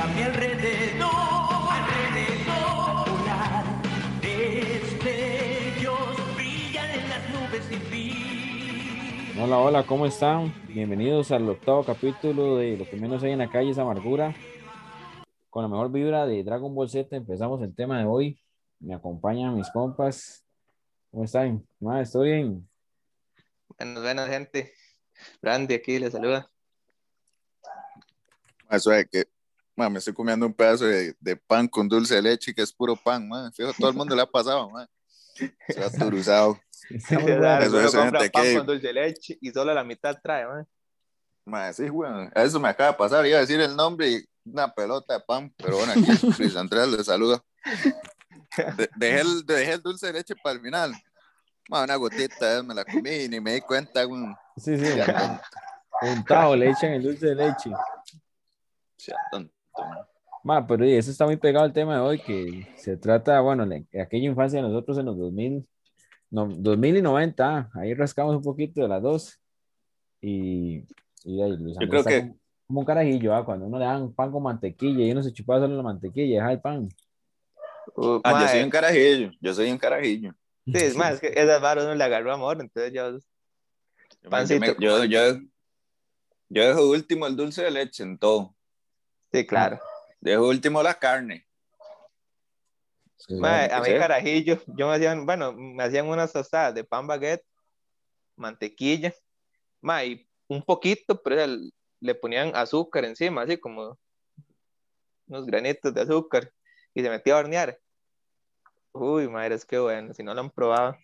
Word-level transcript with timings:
a 0.00 0.06
mi 0.06 0.22
alrededor, 0.22 1.68
alrededor. 1.68 3.10
Volar, 3.10 3.64
destellos 4.22 5.54
brillan 6.36 6.90
en 6.90 7.08
las 7.10 7.28
nubes 7.28 7.64
sin 7.66 7.80
fin. 7.82 9.38
Hola, 9.42 9.58
hola, 9.58 9.82
¿cómo 9.84 10.06
están? 10.06 10.54
Bienvenidos 10.68 11.30
al 11.32 11.46
octavo 11.50 11.84
capítulo 11.84 12.56
de 12.56 12.78
Lo 12.78 12.88
que 12.88 12.96
menos 12.96 13.22
hay 13.22 13.32
en 13.32 13.40
la 13.40 13.50
calle 13.50 13.72
es 13.72 13.78
amargura. 13.78 14.34
Con 15.50 15.64
la 15.64 15.68
mejor 15.68 15.92
vibra 15.92 16.24
de 16.24 16.44
Dragon 16.44 16.74
Ball 16.74 16.88
Z 16.88 17.14
empezamos 17.14 17.60
el 17.62 17.74
tema 17.74 17.98
de 17.98 18.06
hoy. 18.06 18.40
Me 18.78 18.94
acompañan 18.94 19.54
mis 19.54 19.68
compas. 19.68 20.46
¿Cómo 21.10 21.24
están? 21.24 21.66
Ma, 21.78 22.00
¿Estoy 22.00 22.30
bien? 22.30 22.66
Buenas, 23.76 24.02
buenas, 24.02 24.30
gente. 24.30 24.72
Randy 25.42 25.74
aquí 25.74 25.98
le 25.98 26.10
saluda. 26.10 26.50
Eso 28.70 28.92
es 28.92 29.06
que, 29.10 29.24
ma, 29.80 29.88
me 29.88 29.98
estoy 29.98 30.12
comiendo 30.12 30.44
un 30.46 30.52
pedazo 30.52 30.84
de, 30.84 31.14
de 31.18 31.36
pan 31.36 31.66
con 31.66 31.88
dulce 31.88 32.14
de 32.16 32.20
leche 32.22 32.54
que 32.54 32.60
es 32.60 32.70
puro 32.72 32.94
pan, 32.96 33.26
man. 33.26 33.50
Fijo, 33.52 33.72
todo 33.78 33.88
el 33.88 33.96
mundo 33.96 34.14
le 34.14 34.20
ha 34.22 34.26
pasado, 34.26 34.68
man. 34.70 34.86
Se 35.68 35.82
ha 35.82 35.90
turuzado. 35.90 36.60
Sí, 36.72 36.96
Eso 36.98 37.80
es 37.80 37.94
gente 37.94 38.30
pan 38.30 38.42
que- 38.42 38.56
con 38.58 38.66
dulce 38.66 38.86
de 38.88 38.92
leche 38.92 39.38
y 39.40 39.50
solo 39.50 39.72
la 39.72 39.82
mitad 39.82 40.18
trae, 40.22 40.46
man. 40.46 40.66
Ma, 41.46 41.72
sí, 41.72 41.88
weón. 41.88 42.30
Eso 42.34 42.60
me 42.60 42.68
acaba 42.68 42.90
de 42.92 42.98
pasar. 42.98 43.24
Iba 43.26 43.38
a 43.38 43.40
decir 43.40 43.58
el 43.60 43.74
nombre 43.74 44.10
y 44.10 44.24
una 44.44 44.70
pelota 44.72 45.14
de 45.14 45.20
pan, 45.20 45.50
pero 45.56 45.78
bueno, 45.78 45.92
aquí 45.92 46.26
Luis 46.38 46.54
Andrés 46.56 46.88
le 46.88 47.02
saluda. 47.02 47.42
De- 48.76 48.90
dejé, 48.96 49.20
el, 49.20 49.46
dejé 49.46 49.72
el 49.72 49.82
dulce 49.82 50.08
de 50.08 50.12
leche 50.12 50.34
para 50.42 50.56
el 50.56 50.60
final. 50.60 50.92
Ma, 51.70 51.84
una 51.84 51.96
gotita, 51.96 52.58
eh, 52.58 52.62
me 52.62 52.74
la 52.74 52.84
comí 52.84 53.10
y 53.10 53.28
ni 53.28 53.40
me 53.40 53.54
di 53.54 53.60
cuenta, 53.62 54.06
weón. 54.06 54.36
Sí, 54.58 54.76
sí. 54.76 54.92
Un 56.02 56.24
tajo 56.24 56.54
le 56.56 56.70
echan 56.70 56.92
el 56.92 57.02
dulce 57.02 57.26
de 57.28 57.34
leche. 57.34 57.70
Man. 59.88 59.98
Ma, 60.42 60.66
pero 60.66 60.84
eso 60.84 61.10
está 61.10 61.26
muy 61.26 61.36
pegado 61.36 61.64
al 61.66 61.72
tema 61.72 61.96
de 61.96 62.00
hoy, 62.00 62.22
que 62.22 62.62
se 62.74 62.96
trata, 62.96 63.40
bueno, 63.40 63.66
de 63.66 63.84
aquella 64.00 64.26
infancia 64.26 64.62
de 64.62 64.68
nosotros 64.68 64.96
en 64.98 65.04
los 65.06 65.18
2000, 65.18 65.66
no, 66.30 66.46
2000 66.48 66.96
y 66.96 67.02
90, 67.02 67.56
ah, 67.58 67.70
ahí 67.74 67.92
rascamos 67.94 68.36
un 68.36 68.42
poquito 68.42 68.80
de 68.80 68.88
las 68.88 69.02
dos. 69.02 69.38
Y, 70.22 70.84
y 71.24 71.42
ahí, 71.42 71.56
Luis 71.56 71.76
Yo 71.78 71.88
creo 71.88 72.04
que- 72.04 72.20
como, 72.20 72.38
como 72.66 72.80
un 72.80 72.86
carajillo, 72.86 73.34
ah, 73.34 73.44
cuando 73.44 73.66
uno 73.66 73.78
le 73.78 73.84
dan 73.84 74.12
pan 74.14 74.30
con 74.32 74.42
mantequilla 74.42 75.04
y 75.04 75.12
uno 75.12 75.22
se 75.22 75.32
chupaba 75.32 75.60
solo 75.60 75.76
la 75.76 75.82
mantequilla 75.82 76.26
y 76.26 76.32
deja 76.34 76.52
el 76.52 76.60
pan. 76.60 76.88
Uh, 77.96 78.20
Ah, 78.24 78.30
yo 78.32 78.38
mae, 78.38 78.48
soy 78.48 78.62
un 78.62 78.70
carajillo. 78.70 79.30
Yo 79.40 79.52
soy 79.52 79.70
un 79.70 79.78
carajillo. 79.78 80.32
sí, 80.64 80.72
es 80.74 80.96
más, 80.96 81.14
es 81.14 81.20
que 81.20 81.28
esas 81.38 81.60
varas 81.60 81.84
uno 81.84 81.94
le 81.94 82.04
agarró 82.04 82.32
amor, 82.32 82.58
entonces 82.60 82.92
yo, 82.94 83.18
Yo, 84.22 84.30
Pancito. 84.30 84.74
yo, 84.78 85.04
yo, 85.04 85.04
yo, 85.04 85.40
yo 86.48 86.66
dejo 86.68 86.90
último 86.90 87.26
el 87.26 87.36
dulce 87.36 87.62
de 87.62 87.70
leche 87.70 88.02
en 88.04 88.16
todo. 88.18 88.54
Sí, 89.32 89.46
claro. 89.46 89.80
Dejo 90.20 90.48
último 90.48 90.82
la 90.82 90.94
carne. 90.94 91.46
Sí, 93.16 93.34
a 93.44 93.80
mí 93.80 93.88
carajillo, 93.98 94.60
yo 94.66 94.88
me 94.88 94.94
hacían, 94.94 95.26
bueno, 95.26 95.52
me 95.52 95.82
hacían 95.82 96.08
unas 96.08 96.32
tostadas 96.32 96.74
de 96.74 96.84
pan 96.84 97.06
baguette, 97.06 97.44
mantequilla, 98.36 99.14
mae, 99.82 100.06
y 100.06 100.28
un 100.48 100.62
poquito, 100.62 101.22
pero 101.22 101.42
el- 101.42 101.72
le 102.00 102.14
ponían 102.14 102.56
azúcar 102.56 103.04
encima, 103.04 103.42
así 103.42 103.58
como 103.58 103.98
unos 105.28 105.46
granitos 105.46 105.92
de 105.92 106.00
azúcar, 106.00 106.50
y 106.94 107.02
se 107.02 107.10
metía 107.10 107.34
a 107.34 107.38
hornear. 107.38 107.78
Uy, 108.92 109.28
madre, 109.28 109.54
es 109.54 109.64
que 109.64 109.78
bueno, 109.78 110.12
si 110.14 110.22
no 110.22 110.34
lo 110.34 110.40
han 110.40 110.50
probado. 110.50 110.96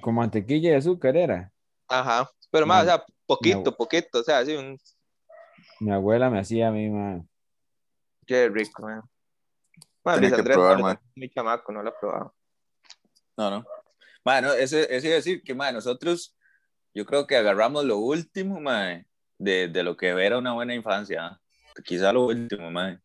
Con 0.00 0.14
mantequilla 0.14 0.70
y 0.70 0.74
azúcar 0.74 1.16
era. 1.16 1.52
Ajá, 1.88 2.30
pero 2.50 2.66
más, 2.66 2.84
o 2.84 2.86
sea, 2.86 3.04
poquito, 3.26 3.76
poquito, 3.76 4.20
o 4.20 4.22
sea, 4.22 4.38
así 4.38 4.54
un 4.54 4.78
Mi 5.80 5.92
abuela 5.92 6.30
me 6.30 6.38
hacía 6.38 6.68
a 6.68 6.70
mí, 6.70 6.88
ma. 6.88 7.22
Qué 8.26 8.48
rico, 8.48 8.82
man. 8.82 9.02
Bueno, 10.04 10.20
Luis 10.20 10.32
que 10.32 10.38
Andrés, 10.40 10.56
probar, 10.56 10.80
man. 10.80 11.00
mi 11.14 11.28
chamaco, 11.30 11.72
no 11.72 11.82
lo 11.82 11.90
ha 11.90 11.98
probado. 11.98 12.34
No, 13.36 13.50
no. 13.50 13.64
Bueno, 14.24 14.52
ese, 14.52 14.82
ese 14.94 15.06
iba 15.08 15.14
a 15.14 15.16
decir 15.16 15.42
que, 15.42 15.54
mae, 15.54 15.72
nosotros, 15.72 16.36
yo 16.94 17.04
creo 17.06 17.26
que 17.26 17.36
agarramos 17.36 17.84
lo 17.84 17.98
último, 17.98 18.60
mae, 18.60 19.06
de, 19.38 19.68
de 19.68 19.82
lo 19.82 19.96
que 19.96 20.08
era 20.08 20.38
una 20.38 20.52
buena 20.52 20.74
infancia. 20.74 21.26
¿ah? 21.26 21.40
Quizá 21.84 22.12
lo 22.12 22.26
último, 22.26 22.70
mae. 22.70 22.98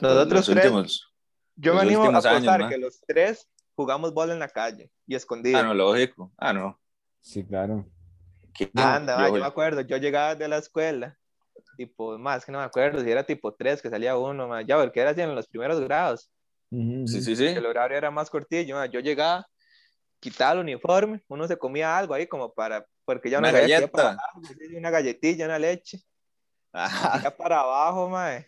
Nosotros 0.00 0.32
Los 0.32 0.46
tres, 0.46 0.64
últimos. 0.64 1.12
yo 1.56 1.72
me 1.74 1.84
los 1.84 1.86
animo 1.86 2.04
a 2.04 2.18
apostar 2.18 2.60
man. 2.60 2.70
que 2.70 2.78
los 2.78 3.00
tres 3.06 3.48
jugamos 3.74 4.12
bola 4.14 4.32
en 4.32 4.38
la 4.38 4.48
calle 4.48 4.90
y 5.06 5.14
escondidos. 5.14 5.60
Ah, 5.60 5.64
no, 5.64 5.74
lógico. 5.74 6.32
Ah, 6.38 6.52
no. 6.52 6.80
Sí, 7.20 7.44
claro. 7.44 7.86
Que- 8.54 8.70
Anda, 8.74 9.28
yo- 9.28 9.34
yo 9.36 9.40
me 9.42 9.46
acuerdo, 9.46 9.80
yo 9.82 9.96
llegaba 9.98 10.34
de 10.34 10.48
la 10.48 10.58
escuela, 10.58 11.18
tipo, 11.86 12.18
más 12.18 12.44
que 12.44 12.52
no 12.52 12.58
me 12.58 12.64
acuerdo, 12.64 13.02
si 13.02 13.10
era 13.10 13.24
tipo 13.24 13.52
3 13.54 13.80
que 13.82 13.90
salía 13.90 14.16
uno, 14.16 14.48
ma, 14.48 14.62
ya, 14.62 14.76
porque 14.78 15.00
era 15.00 15.10
así 15.10 15.20
en 15.20 15.34
los 15.34 15.46
primeros 15.48 15.80
grados, 15.80 16.30
Sí, 16.70 17.20
sí, 17.20 17.36
sí. 17.36 17.46
el 17.48 17.66
horario 17.66 17.98
era 17.98 18.10
más 18.10 18.30
cortillo, 18.30 18.76
ma, 18.76 18.86
yo 18.86 19.00
llegaba, 19.00 19.46
quitaba 20.20 20.52
el 20.52 20.58
uniforme, 20.60 21.22
uno 21.28 21.46
se 21.46 21.56
comía 21.58 21.98
algo 21.98 22.14
ahí 22.14 22.26
como 22.26 22.52
para, 22.54 22.86
porque 23.04 23.28
ya 23.28 23.38
Una 23.38 23.50
galleta. 23.52 23.88
para 23.88 24.08
abajo, 24.10 24.40
una 24.76 24.90
galletilla, 24.90 25.44
una 25.46 25.58
leche, 25.58 25.98
Ajá. 26.72 27.30
para 27.36 27.60
abajo, 27.60 28.08
mae. 28.08 28.46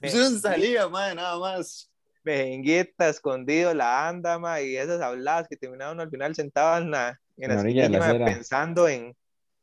Eso 0.00 0.18
no 0.30 0.38
salía, 0.38 0.88
mae, 0.88 1.14
nada 1.14 1.38
más. 1.38 1.90
Mejenguita, 2.22 3.08
escondido, 3.08 3.72
la 3.74 4.06
anda, 4.08 4.38
ma, 4.38 4.60
y 4.60 4.76
esas 4.76 5.00
habladas 5.00 5.48
que 5.48 5.56
terminaban 5.56 5.98
al 6.00 6.10
final 6.10 6.34
sentado 6.34 6.78
en 6.82 6.90
la, 6.90 7.18
en 7.38 7.48
la 7.48 7.54
la 7.56 7.60
orilla 7.62 7.82
de 7.84 7.88
la 7.88 7.98
esquinilla, 7.98 8.18
ma, 8.18 8.24
acera. 8.24 8.24
pensando 8.36 8.88
en, 8.88 9.16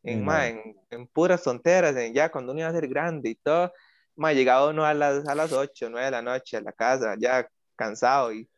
en, 0.06 0.24
ma, 0.24 0.48
en, 0.48 0.76
en 0.92 1.08
puras 1.08 1.44
tonteras, 1.44 1.96
en 1.96 2.14
ya 2.14 2.30
cuando 2.32 2.52
uno 2.52 2.62
iba 2.62 2.70
a 2.70 2.74
ser 2.74 2.88
grande 2.88 3.30
y 3.30 3.36
todo, 3.36 3.74
ma, 4.16 4.34
llegaba 4.34 4.70
uno 4.70 4.86
a 4.86 4.94
las, 4.94 5.28
a 5.28 5.36
las 5.36 5.52
8, 5.52 5.90
9 5.90 6.06
de 6.06 6.12
la 6.12 6.22
noche 6.22 6.58
a 6.58 6.62
la 6.62 6.72
casa, 6.72 7.16
ya 7.18 7.48
cansado 7.76 8.32
y 8.32 8.50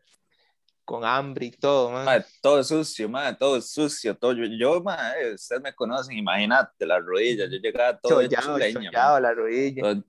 con 0.86 1.04
hambre 1.04 1.48
y 1.48 1.52
todo, 1.52 1.92
ma. 1.92 2.06
Mae, 2.06 2.26
todo 2.42 2.64
sucio, 2.64 3.10
mae, 3.10 3.36
todo 3.36 3.60
sucio. 3.62 4.16
Todo. 4.18 4.34
Yo, 4.34 4.46
yo 4.46 4.82
mae, 4.82 5.34
ustedes 5.34 5.62
me 5.62 5.74
conocen, 5.74 6.16
imagínate, 6.18 6.86
las 6.86 7.04
rodillas. 7.04 7.50
Yo 7.52 7.58
llegaba 7.58 7.98
todo 8.00 8.22
hecho 8.22 8.36
chollado, 8.40 8.58
leña, 8.58 8.74
chollado 8.74 9.20
la 9.20 9.34
rodilla. 9.34 9.82
Todo- 9.82 10.04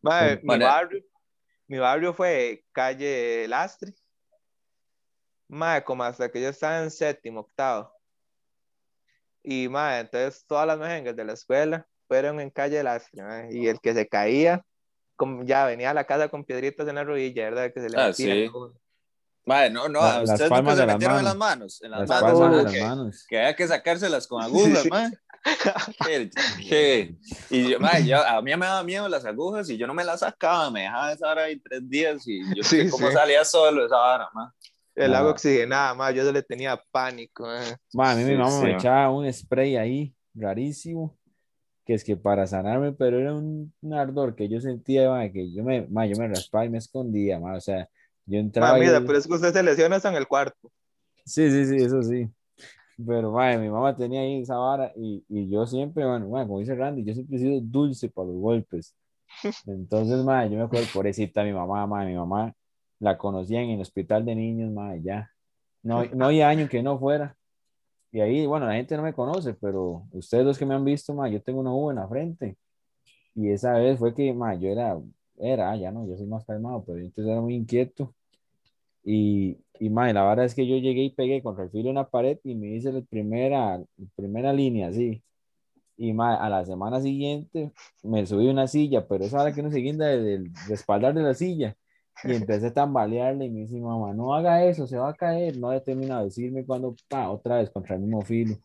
Ma, 0.00 0.38
mi 0.42 0.58
barrio, 0.58 1.02
mi 1.66 1.78
barrio 1.78 2.12
fue 2.14 2.64
calle 2.72 3.46
Lastre, 3.48 3.92
ma, 5.48 5.80
como 5.82 6.04
hasta 6.04 6.30
que 6.30 6.40
yo 6.40 6.48
estaba 6.50 6.82
en 6.82 6.90
séptimo, 6.90 7.40
octavo. 7.40 7.97
Y 9.42 9.68
ma, 9.68 10.00
entonces 10.00 10.44
todas 10.46 10.66
las 10.66 10.78
mejengas 10.78 11.16
de 11.16 11.24
la 11.24 11.32
escuela 11.32 11.86
fueron 12.06 12.40
en 12.40 12.50
calle 12.50 12.82
Lastre, 12.82 13.22
ma, 13.22 13.50
y 13.50 13.68
el 13.68 13.80
que 13.80 13.94
se 13.94 14.06
caía, 14.08 14.62
como 15.16 15.44
ya 15.44 15.64
venía 15.66 15.90
a 15.90 15.94
la 15.94 16.04
casa 16.04 16.28
con 16.28 16.44
piedritas 16.44 16.86
en 16.88 16.94
la 16.96 17.04
rodilla, 17.04 17.44
¿verdad? 17.44 17.72
Que 17.72 17.80
se 17.80 17.88
le 17.90 17.98
Ah, 17.98 18.12
sí. 18.12 18.50
Mae, 19.46 19.70
no, 19.70 19.88
no, 19.88 20.00
La- 20.00 20.16
a 20.16 20.20
las 20.20 20.30
ustedes 20.30 20.40
nunca 20.50 20.54
palmas 20.56 20.74
se 20.74 20.80
de 20.82 20.86
las 20.86 20.96
metieron 20.96 21.18
en 21.18 21.24
las 21.24 21.36
manos. 21.36 21.82
En 21.82 21.90
las, 21.90 22.00
Las 22.00 22.22
manos, 22.22 22.38
palmas 22.40 22.64
las 22.64 22.72
que, 22.72 22.82
manos. 22.82 23.26
que 23.28 23.38
había 23.38 23.56
que 23.56 23.66
sacárselas 23.68 24.26
con 24.26 24.42
agujas, 24.42 24.84
mae. 24.90 25.10
Que- 26.04 26.30
que- 26.68 27.14
y 27.48 27.70
yo, 27.70 27.80
mae, 27.80 28.04
yo- 28.06 28.22
a 28.26 28.42
mí 28.42 28.54
me 28.56 28.66
daba 28.66 28.82
miedo 28.84 29.08
las 29.08 29.24
agujas 29.24 29.70
y 29.70 29.78
yo 29.78 29.86
no 29.86 29.94
me 29.94 30.04
las 30.04 30.20
sacaba, 30.20 30.70
me 30.70 30.82
dejaba 30.82 31.12
esa 31.12 31.28
hora 31.30 31.44
ahí 31.44 31.58
tres 31.60 31.88
días 31.88 32.26
y 32.26 32.40
yo 32.50 32.56
no 32.56 32.62
Sí, 32.62 32.82
sé 32.84 32.90
cómo 32.90 33.08
sí. 33.08 33.14
salía 33.14 33.42
solo 33.44 33.86
esa 33.86 33.96
hora, 33.96 34.28
mae. 34.34 34.48
El 34.98 35.14
Ah. 35.14 35.18
agua 35.18 35.30
oxigenada, 35.32 35.94
ma, 35.94 36.10
yo 36.10 36.30
le 36.32 36.42
tenía 36.42 36.76
pánico. 36.90 37.44
ma. 37.44 37.60
Ma, 37.92 38.10
a 38.12 38.14
mí 38.16 38.24
mi 38.24 38.32
Sí, 38.32 38.36
mamá 38.36 38.62
me 38.62 38.70
sí. 38.70 38.76
echaba 38.76 39.10
un 39.10 39.32
spray 39.32 39.76
ahí, 39.76 40.14
rarísimo, 40.34 41.16
que 41.86 41.94
es 41.94 42.04
que 42.04 42.16
para 42.16 42.46
sanarme, 42.46 42.92
pero 42.92 43.18
era 43.20 43.34
un, 43.34 43.72
un 43.82 43.94
ardor 43.94 44.34
que 44.36 44.48
yo 44.48 44.60
sentía, 44.60 45.10
ma, 45.10 45.30
que 45.30 45.52
yo 45.52 45.64
me, 45.64 45.86
ma, 45.88 46.06
yo 46.06 46.16
me 46.16 46.28
raspaba 46.28 46.64
y 46.66 46.70
me 46.70 46.78
escondía, 46.78 47.38
ma, 47.40 47.54
o 47.56 47.60
sea, 47.60 47.88
yo 48.26 48.38
entraba 48.40 48.74
Ma, 48.74 48.78
y- 48.78 48.82
mira, 48.86 49.00
pero 49.06 49.18
es 49.18 49.26
que 49.26 49.34
usted 49.34 49.52
se 49.52 49.62
lesiona 49.62 49.96
hasta 49.96 50.10
en 50.10 50.16
el 50.16 50.26
cuarto. 50.28 50.70
Sí, 51.24 51.50
sí, 51.50 51.64
sí, 51.66 51.76
eso 51.76 52.02
sí. 52.02 52.28
Pero, 53.06 53.32
ma, 53.32 53.56
mi 53.58 53.68
mamá 53.70 53.96
tenía 53.96 54.22
ahí 54.22 54.42
esa 54.42 54.56
vara 54.58 54.92
y, 54.96 55.24
y 55.28 55.48
yo 55.50 55.66
siempre, 55.66 56.04
bueno, 56.06 56.28
ma, 56.28 56.46
como 56.46 56.60
dice 56.60 56.74
Randy, 56.74 57.04
yo 57.04 57.14
siempre 57.14 57.36
he 57.36 57.40
sido 57.40 57.60
dulce 57.62 58.08
para 58.10 58.28
los 58.28 58.36
golpes. 58.38 58.94
Entonces, 59.66 60.24
ma, 60.24 60.46
yo 60.46 60.58
me 60.58 60.64
acuerdo, 60.64 60.88
pobrecita 60.92 61.44
mi 61.44 61.52
mamá, 61.52 61.86
ma, 61.86 62.04
mi 62.04 62.14
mamá 62.16 62.54
la 63.00 63.18
conocían 63.18 63.64
en 63.64 63.70
el 63.70 63.80
hospital 63.80 64.24
de 64.24 64.34
niños, 64.34 64.70
ma, 64.72 64.96
ya. 64.96 65.30
No, 65.82 66.04
no 66.06 66.26
había 66.26 66.48
año 66.48 66.68
que 66.68 66.82
no 66.82 66.98
fuera. 66.98 67.36
Y 68.10 68.20
ahí, 68.20 68.46
bueno, 68.46 68.66
la 68.66 68.74
gente 68.74 68.96
no 68.96 69.02
me 69.02 69.12
conoce, 69.12 69.54
pero 69.54 70.04
ustedes 70.12 70.44
los 70.44 70.58
que 70.58 70.66
me 70.66 70.74
han 70.74 70.84
visto, 70.84 71.14
ma, 71.14 71.28
yo 71.28 71.42
tengo 71.42 71.60
una 71.60 71.74
U 71.74 71.90
en 71.90 71.96
la 71.96 72.08
frente. 72.08 72.56
Y 73.34 73.50
esa 73.50 73.74
vez 73.74 73.98
fue 73.98 74.14
que, 74.14 74.32
ma, 74.32 74.54
yo 74.54 74.68
era, 74.68 74.98
era, 75.38 75.76
ya 75.76 75.92
no, 75.92 76.06
yo 76.06 76.16
soy 76.16 76.26
más 76.26 76.44
calmado, 76.44 76.84
pero 76.84 76.98
yo 76.98 77.04
entonces 77.04 77.30
era 77.30 77.40
muy 77.40 77.54
inquieto. 77.54 78.14
Y, 79.04 79.58
y 79.78 79.90
ma, 79.90 80.12
la 80.12 80.24
verdad 80.28 80.44
es 80.46 80.54
que 80.54 80.66
yo 80.66 80.76
llegué 80.76 81.02
y 81.04 81.10
pegué 81.10 81.42
contra 81.42 81.64
el 81.64 81.70
filo 81.70 81.84
de 81.84 81.90
una 81.90 82.08
pared 82.08 82.38
y 82.44 82.54
me 82.54 82.68
hice 82.68 82.92
la 82.92 83.00
primera, 83.02 83.78
la 83.78 84.06
primera 84.16 84.52
línea, 84.52 84.88
así. 84.88 85.22
Y 85.96 86.12
ma, 86.12 86.36
a 86.36 86.48
la 86.48 86.64
semana 86.64 87.00
siguiente 87.00 87.72
me 88.02 88.26
subí 88.26 88.48
una 88.48 88.66
silla, 88.66 89.06
pero 89.06 89.24
esa 89.24 89.40
hora 89.42 89.52
que 89.54 89.62
no 89.62 89.70
se 89.70 89.78
guinda 89.78 90.06
del 90.06 90.50
respaldar 90.68 91.14
de 91.14 91.22
la 91.22 91.34
silla. 91.34 91.76
Y 92.24 92.34
empecé 92.34 92.66
a 92.68 92.72
tambalearle 92.74 93.44
y 93.46 93.50
me 93.50 93.60
dice, 93.60 93.78
mamá, 93.80 94.12
no 94.12 94.34
haga 94.34 94.64
eso, 94.64 94.86
se 94.86 94.96
va 94.98 95.10
a 95.10 95.14
caer. 95.14 95.56
No 95.56 95.72
he 95.72 95.80
terminado 95.80 96.20
de 96.20 96.26
decirme 96.26 96.64
cuando, 96.66 96.94
pa, 97.08 97.30
otra 97.30 97.56
vez 97.58 97.70
contra 97.70 97.94
el 97.94 98.02
mismo 98.02 98.22
filo. 98.22 98.56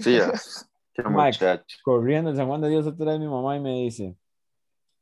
Sí, 0.00 0.16
ya. 0.16 0.32
Qué 0.94 1.02
muchacho. 1.02 1.76
corriendo 1.82 2.30
el 2.30 2.36
San 2.36 2.46
Juan 2.46 2.60
de 2.60 2.68
Dios 2.68 2.86
otra 2.86 3.12
vez 3.12 3.20
mi 3.20 3.26
mamá 3.26 3.56
y 3.56 3.60
me 3.60 3.72
dice, 3.82 4.14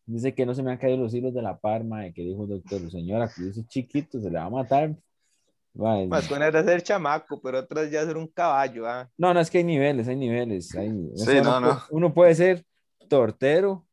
Dice 0.05 0.35
que 0.35 0.45
no 0.45 0.53
se 0.55 0.63
me 0.63 0.73
han 0.73 0.79
caído 0.79 0.97
los 0.97 1.15
hilos 1.15 1.33
de 1.33 1.43
la 1.43 1.57
par, 1.59 1.85
mae, 1.85 2.13
que 2.13 2.23
dijo 2.23 2.43
el 2.43 2.49
doctor, 2.51 2.91
señora, 2.91 3.29
que 3.35 3.49
ese 3.49 3.65
chiquito 3.67 4.21
se 4.21 4.31
le 4.31 4.37
va 4.39 4.45
a 4.47 4.51
matar. 4.51 4.97
Mae, 5.75 6.07
Más 6.09 6.27
con 6.27 6.43
era 6.43 6.63
ser 6.65 6.83
chamaco, 6.83 7.41
pero 7.41 7.61
otras 7.61 7.89
ya 7.91 8.05
ser 8.05 8.17
un 8.17 8.27
caballo, 8.27 8.87
¿ah? 8.87 9.09
No, 9.17 9.33
no, 9.33 9.39
es 9.41 9.49
que 9.51 9.59
hay 9.59 9.65
niveles, 9.65 10.09
hay 10.09 10.17
niveles. 10.17 10.75
hay- 10.75 10.91
o 11.15 11.17
Sí, 11.19 11.25
sea, 11.25 11.43
no, 11.43 11.51
uno, 11.59 11.61
no. 11.61 11.73
pu- 11.77 11.87
uno 11.91 12.13
puede 12.15 12.35
ser 12.35 12.65
tortero 13.09 13.87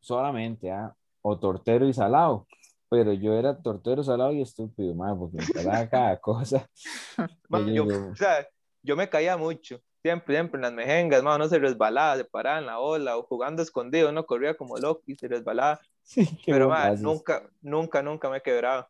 solamente, 0.00 0.70
¿ah? 0.70 0.94
O 1.22 1.38
tortero 1.38 1.86
y 1.88 1.92
salado. 1.94 2.46
Pero 2.88 3.12
yo 3.14 3.32
era 3.34 3.56
tortero, 3.60 4.02
salado 4.04 4.32
y 4.32 4.42
estúpido, 4.42 4.94
mae, 4.94 5.14
porque 5.16 5.38
me 5.38 5.44
calaba 5.48 5.88
cada 5.88 6.20
cosa. 6.20 6.68
Ma, 7.48 7.58
Que 7.64 7.74
yo, 7.74 7.86
yo- 7.86 8.08
o 8.12 8.16
sea, 8.16 8.46
yo 8.82 8.96
me 8.96 9.08
caía 9.08 9.36
mucho, 9.36 9.80
siempre, 10.02 10.34
siempre 10.34 10.58
en 10.58 10.62
las 10.62 10.72
mejengas, 10.72 11.22
ma, 11.22 11.36
uno 11.36 11.48
se 11.48 11.58
resbalaba, 11.58 12.16
se 12.16 12.24
paraba 12.24 12.58
en 12.58 12.66
la 12.66 12.80
ola, 12.80 13.16
o 13.16 13.22
jugando 13.22 13.62
escondido, 13.62 14.10
uno 14.10 14.26
corría 14.26 14.54
como 14.54 14.76
loco 14.78 15.02
y 15.06 15.16
se 15.16 15.28
resbalaba, 15.28 15.80
Sí, 16.02 16.26
pero 16.44 16.68
ma, 16.68 16.88
bombazos. 16.88 17.00
nunca, 17.02 17.50
nunca, 17.62 18.02
nunca 18.02 18.28
me 18.28 18.38
he 18.38 18.42
quebrado. 18.42 18.88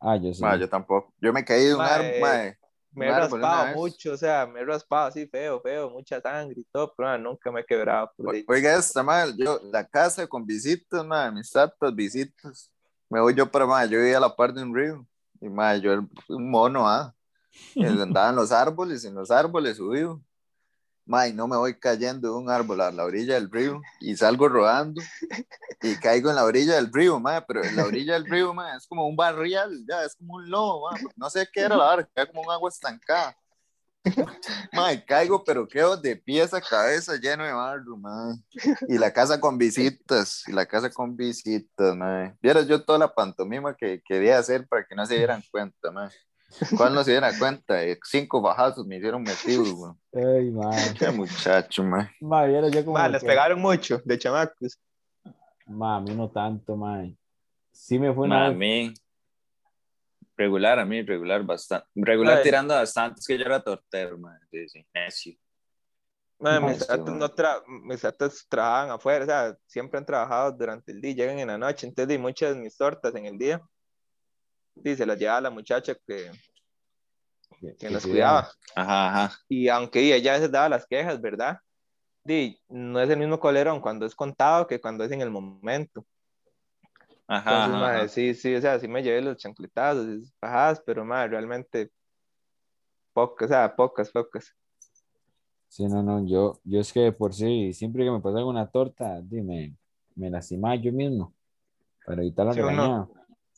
Ah, 0.00 0.16
yo 0.16 0.32
sí. 0.32 0.42
Ma, 0.42 0.56
yo 0.56 0.68
tampoco. 0.68 1.12
Yo 1.20 1.32
me 1.32 1.44
caí 1.44 1.66
de 1.66 1.74
un 1.74 1.80
árbol. 1.82 2.56
Me 2.92 3.06
he 3.06 3.10
raspado 3.10 3.74
mucho, 3.74 4.12
o 4.12 4.16
sea, 4.16 4.46
me 4.46 4.60
he 4.60 4.64
raspado 4.64 5.06
así 5.06 5.26
feo, 5.26 5.60
feo, 5.60 5.90
mucha 5.90 6.20
sangre 6.20 6.60
y 6.60 6.64
todo, 6.72 6.92
pero 6.96 7.16
nunca 7.18 7.50
me 7.52 7.60
he 7.60 7.64
quebrado. 7.64 8.10
por 8.16 8.34
dicha. 8.34 8.52
Oiga, 8.52 8.76
esta 8.76 9.02
mal, 9.02 9.36
yo, 9.36 9.60
la 9.70 9.86
casa 9.86 10.26
con 10.26 10.44
visitas, 10.44 11.04
madre, 11.04 11.32
mis 11.32 11.50
tantas 11.50 11.94
visitas. 11.94 12.72
Me 13.08 13.20
voy 13.20 13.34
yo 13.34 13.50
para 13.50 13.66
madre, 13.66 13.90
yo 13.90 13.98
vivía 13.98 14.16
a 14.16 14.20
la 14.20 14.34
par 14.34 14.52
de 14.52 14.62
un 14.62 14.74
río. 14.74 15.06
Y 15.40 15.48
madre, 15.48 15.80
yo 15.80 15.92
era 15.92 16.06
un 16.28 16.50
mono, 16.50 16.88
ah. 16.88 17.14
Andaba 17.76 18.30
en 18.30 18.36
los 18.36 18.52
árboles, 18.52 19.04
en 19.04 19.14
los 19.14 19.30
árboles 19.30 19.76
subido. 19.76 20.20
Madre, 21.10 21.32
no 21.32 21.48
me 21.48 21.56
voy 21.56 21.76
cayendo 21.76 22.28
de 22.28 22.34
un 22.36 22.48
árbol 22.48 22.80
a 22.80 22.92
la 22.92 23.04
orilla 23.04 23.34
del 23.34 23.50
río 23.50 23.82
y 23.98 24.16
salgo 24.16 24.48
rodando 24.48 25.02
y 25.82 25.96
caigo 25.96 26.30
en 26.30 26.36
la 26.36 26.44
orilla 26.44 26.76
del 26.76 26.92
río, 26.92 27.18
madre, 27.18 27.44
pero 27.48 27.64
en 27.64 27.74
la 27.74 27.84
orilla 27.84 28.12
del 28.12 28.26
río, 28.26 28.54
madre, 28.54 28.76
es 28.76 28.86
como 28.86 29.08
un 29.08 29.16
barrial, 29.16 29.84
ya, 29.88 30.04
es 30.04 30.14
como 30.14 30.36
un 30.36 30.48
lobo, 30.48 30.88
porque 30.88 31.16
no 31.16 31.28
sé 31.28 31.48
qué 31.52 31.62
era 31.62 31.76
la 31.76 31.84
barra, 31.84 32.08
era 32.14 32.26
como 32.26 32.42
un 32.42 32.52
agua 32.52 32.70
estancada. 32.70 33.36
Madre, 34.72 35.04
caigo, 35.04 35.42
pero 35.42 35.66
quedo 35.66 35.96
de 35.96 36.14
pies 36.14 36.54
a 36.54 36.60
cabeza 36.60 37.16
lleno 37.16 37.44
de 37.44 37.54
barro. 37.54 37.98
Y 38.86 38.96
la 38.96 39.12
casa 39.12 39.40
con 39.40 39.58
visitas, 39.58 40.44
y 40.46 40.52
la 40.52 40.64
casa 40.64 40.90
con 40.90 41.16
visitas, 41.16 41.96
madre. 41.96 42.36
Vieras 42.40 42.68
yo 42.68 42.84
toda 42.84 43.00
la 43.00 43.12
pantomima 43.12 43.74
que 43.74 44.00
quería 44.06 44.38
hacer 44.38 44.68
para 44.68 44.86
que 44.86 44.94
no 44.94 45.04
se 45.04 45.16
dieran 45.16 45.42
cuenta, 45.50 45.90
madre. 45.90 46.14
¿Cuál 46.76 46.94
no 46.94 47.04
se 47.04 47.12
diera 47.12 47.30
cuenta? 47.38 47.82
Eh, 47.84 47.98
Cinco 48.04 48.40
bajazos 48.40 48.86
me 48.86 48.96
hicieron 48.96 49.22
metidos, 49.22 49.72
güey. 49.72 49.92
Ay, 50.12 50.50
mae. 50.50 50.94
Qué 50.98 51.10
muchacho, 51.10 51.82
madre. 51.84 52.10
Ma, 52.20 52.44
vieras 52.44 52.70
yo 52.72 52.84
como 52.84 52.98
Ma, 52.98 53.08
les 53.08 53.20
que- 53.22 53.26
pegaron 53.28 53.60
mucho 53.60 54.00
de 54.04 54.18
chamacos. 54.18 54.78
Ma, 55.66 55.96
a 55.96 56.00
mí 56.00 56.14
no 56.14 56.28
tanto, 56.30 56.76
mae. 56.76 57.16
Sí 57.72 57.98
me 57.98 58.12
fue 58.12 58.24
una 58.26 58.50
mí, 58.50 58.92
regular, 60.36 60.78
a 60.78 60.84
mí, 60.84 61.02
regular 61.02 61.42
bastante. 61.44 61.86
Regular 61.94 62.38
Ay. 62.38 62.42
tirando 62.42 62.74
bastante, 62.74 63.20
es 63.20 63.26
que 63.26 63.38
yo 63.38 63.44
era 63.44 63.62
tortero, 63.62 64.18
man. 64.18 64.38
Sí, 64.50 64.68
sí, 64.68 64.86
necio. 64.94 65.34
Ma, 66.38 66.58
Ma, 66.58 66.68
mis 66.68 66.78
tatas 66.86 67.14
no 67.14 67.28
tra- 67.30 67.62
mis 67.66 68.00
tatas 68.00 68.46
trabajaban 68.48 68.90
afuera, 68.90 69.24
o 69.24 69.26
sea, 69.26 69.56
siempre 69.66 69.98
han 69.98 70.06
trabajado 70.06 70.52
durante 70.52 70.90
el 70.90 71.00
día, 71.00 71.12
llegan 71.14 71.38
en 71.38 71.48
la 71.48 71.58
noche, 71.58 71.86
entonces 71.86 72.08
di 72.08 72.18
muchas 72.18 72.54
de 72.54 72.60
mis 72.62 72.76
tortas 72.76 73.14
en 73.14 73.26
el 73.26 73.36
día. 73.38 73.60
Sí, 74.82 74.96
se 74.96 75.06
las 75.06 75.18
llevaba 75.18 75.40
la 75.42 75.50
muchacha 75.50 75.94
que, 76.06 76.30
que- 77.60 77.76
sí, 77.78 78.08
cuidaba. 78.08 78.48
Ajá, 78.74 79.08
ajá. 79.26 79.36
Y 79.48 79.68
aunque 79.68 80.14
ella 80.14 80.32
a 80.32 80.36
veces 80.36 80.50
daba 80.52 80.68
las 80.68 80.86
quejas, 80.86 81.20
¿verdad? 81.20 81.58
Di, 82.24 82.60
no 82.68 83.00
es 83.00 83.10
el 83.10 83.18
mismo 83.18 83.40
colerón 83.40 83.80
cuando 83.80 84.06
es 84.06 84.14
contado 84.14 84.66
que 84.66 84.80
cuando 84.80 85.04
es 85.04 85.12
en 85.12 85.22
el 85.22 85.30
momento. 85.30 86.06
Ajá, 87.26 87.64
Entonces, 87.64 87.66
ajá, 87.66 87.78
madre, 87.80 88.08
ajá. 88.08 88.08
sí, 88.08 88.34
sí, 88.34 88.54
o 88.54 88.60
sea, 88.60 88.78
sí 88.78 88.86
me 88.88 89.02
llevé 89.02 89.20
los 89.22 89.36
chancletazos 89.36 90.06
y 90.06 90.12
esas 90.22 90.34
bajadas, 90.40 90.82
pero 90.86 91.04
madre, 91.04 91.30
realmente 91.30 91.90
pocas, 93.12 93.46
o 93.46 93.48
sea, 93.48 93.74
pocas, 93.76 94.10
pocas. 94.10 94.54
Sí, 95.68 95.86
no, 95.86 96.02
no, 96.02 96.26
yo, 96.26 96.60
yo 96.64 96.80
es 96.80 96.92
que 96.92 97.00
de 97.00 97.12
por 97.12 97.32
sí, 97.32 97.72
siempre 97.72 98.04
que 98.04 98.10
me 98.10 98.20
pasa 98.20 98.38
alguna 98.38 98.68
torta, 98.68 99.20
dime, 99.22 99.76
me 100.16 100.28
lastimaba 100.30 100.74
yo 100.76 100.92
mismo 100.92 101.32
para 102.06 102.22
evitar 102.22 102.46
la 102.46 102.54
Sí, 102.54 102.60
regañada. 102.60 103.08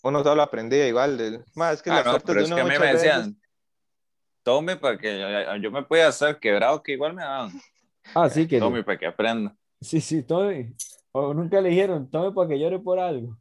Uno 0.03 0.23
solo 0.23 0.43
aprendía 0.43 0.87
igual. 0.89 1.17
del- 1.17 1.45
Más 1.55 1.75
es 1.75 1.83
que 1.83 1.91
Ah, 1.91 1.95
las 1.97 2.07
no, 2.07 2.19
pero 2.21 2.39
de 2.39 2.45
es 2.45 2.47
uno 2.49 2.57
que 2.57 2.61
a 2.61 2.65
mí 2.65 2.71
me 2.71 2.79
muchas 2.79 2.93
veces- 2.93 3.03
decían, 3.17 3.41
tome 4.43 4.77
para 4.77 4.99
que 4.99 5.19
yo- 5.21 5.57
yo 5.57 5.71
me 5.71 5.83
podía 5.85 6.09
estar 6.09 6.39
quebrado, 6.41 6.83
que 6.83 6.93
igual 6.93 7.15
me 7.15 7.23
daban. 7.23 7.53
Ah, 8.15 8.29
sí, 8.29 8.47
que 8.49 8.59
Tome 8.59 8.83
para 8.83 8.99
que 8.99 9.07
aprenda. 9.07 9.55
sí, 9.81 10.01
sí, 10.01 10.23
tome. 10.23 10.75
O 11.13 11.33
nunca 11.35 11.61
le 11.61 11.69
dijeron, 11.69 12.11
tome 12.11 12.33
para 12.33 12.49
que 12.49 12.59
llore 12.59 12.79
por 12.79 12.99
algo. 12.99 13.37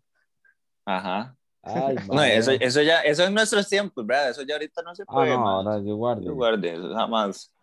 Ajá. 0.86 1.36
Ay, 1.64 1.96
No, 2.12 2.24
eso, 2.24 2.52
eso 2.52 2.82
ya, 2.82 3.02
eso 3.02 3.24
en 3.24 3.34
nuestros 3.36 3.68
tiempos, 3.70 4.06
¿verdad? 4.06 4.32
Eso 4.32 4.42
ya 4.44 4.56
ahorita 4.56 4.82
no 4.82 4.94
se 4.96 5.04
Ah, 5.04 5.14
puede, 5.14 5.30
no, 5.32 5.40
man. 5.40 5.48
ahora 5.68 5.84
yo 5.84 5.96
guardo. 5.96 6.22
Yo 6.24 6.34
guarde, 6.34 6.74
eso 6.74 6.94
jamás. 6.96 7.54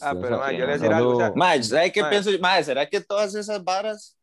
Ah, 0.00 0.12
pero, 0.20 0.20
o 0.20 0.28
sea, 0.28 0.36
ma, 0.38 0.52
yo 0.52 0.58
no 0.60 0.66
le 0.66 0.72
decir 0.72 0.92
algo, 0.92 1.10
o 1.10 1.16
sea, 1.16 1.62
¿sabes 1.62 1.92
qué 1.92 2.00
Mae. 2.02 2.10
pienso? 2.10 2.30
Mae, 2.40 2.64
¿será 2.64 2.86
que 2.86 3.00
todas 3.00 3.34
esas 3.36 3.62
varas, 3.62 4.16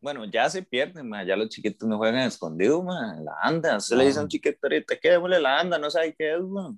bueno, 0.00 0.24
ya 0.24 0.48
se 0.48 0.62
pierden, 0.62 1.08
mae? 1.08 1.26
Ya 1.26 1.36
los 1.36 1.48
chiquitos 1.48 1.88
no 1.88 1.98
juegan 1.98 2.20
escondido, 2.20 2.82
mae. 2.82 3.22
La 3.22 3.34
anda, 3.42 3.78
se 3.80 3.94
le 3.96 4.06
dice 4.06 4.18
a 4.18 4.22
un 4.22 4.28
chiquito 4.28 4.58
ahorita, 4.62 4.96
¿qué? 4.96 5.10
Démosle 5.10 5.40
la 5.40 5.60
anda, 5.60 5.78
no 5.78 5.90
sabe 5.90 6.14
qué 6.14 6.34
es, 6.34 6.40
mae. 6.42 6.72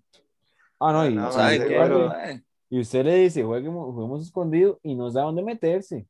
Ah, 0.81 0.93
no, 0.93 1.07
y, 1.09 1.15
No, 1.15 1.23
No 1.23 1.29
y 1.31 1.33
sabe 1.33 1.59
qué 1.59 1.79
usted 1.79 2.31
es, 2.31 2.43
y 2.71 2.81
usted 2.81 3.05
le 3.05 3.15
dice, 3.17 3.43
juguemos, 3.45 3.87
juguemos 3.95 4.23
escondido 4.27 4.81
y 4.83 4.95
no 4.95 5.11
sabe 5.11 5.27
dónde 5.27 5.43
meterse. 5.43 6.07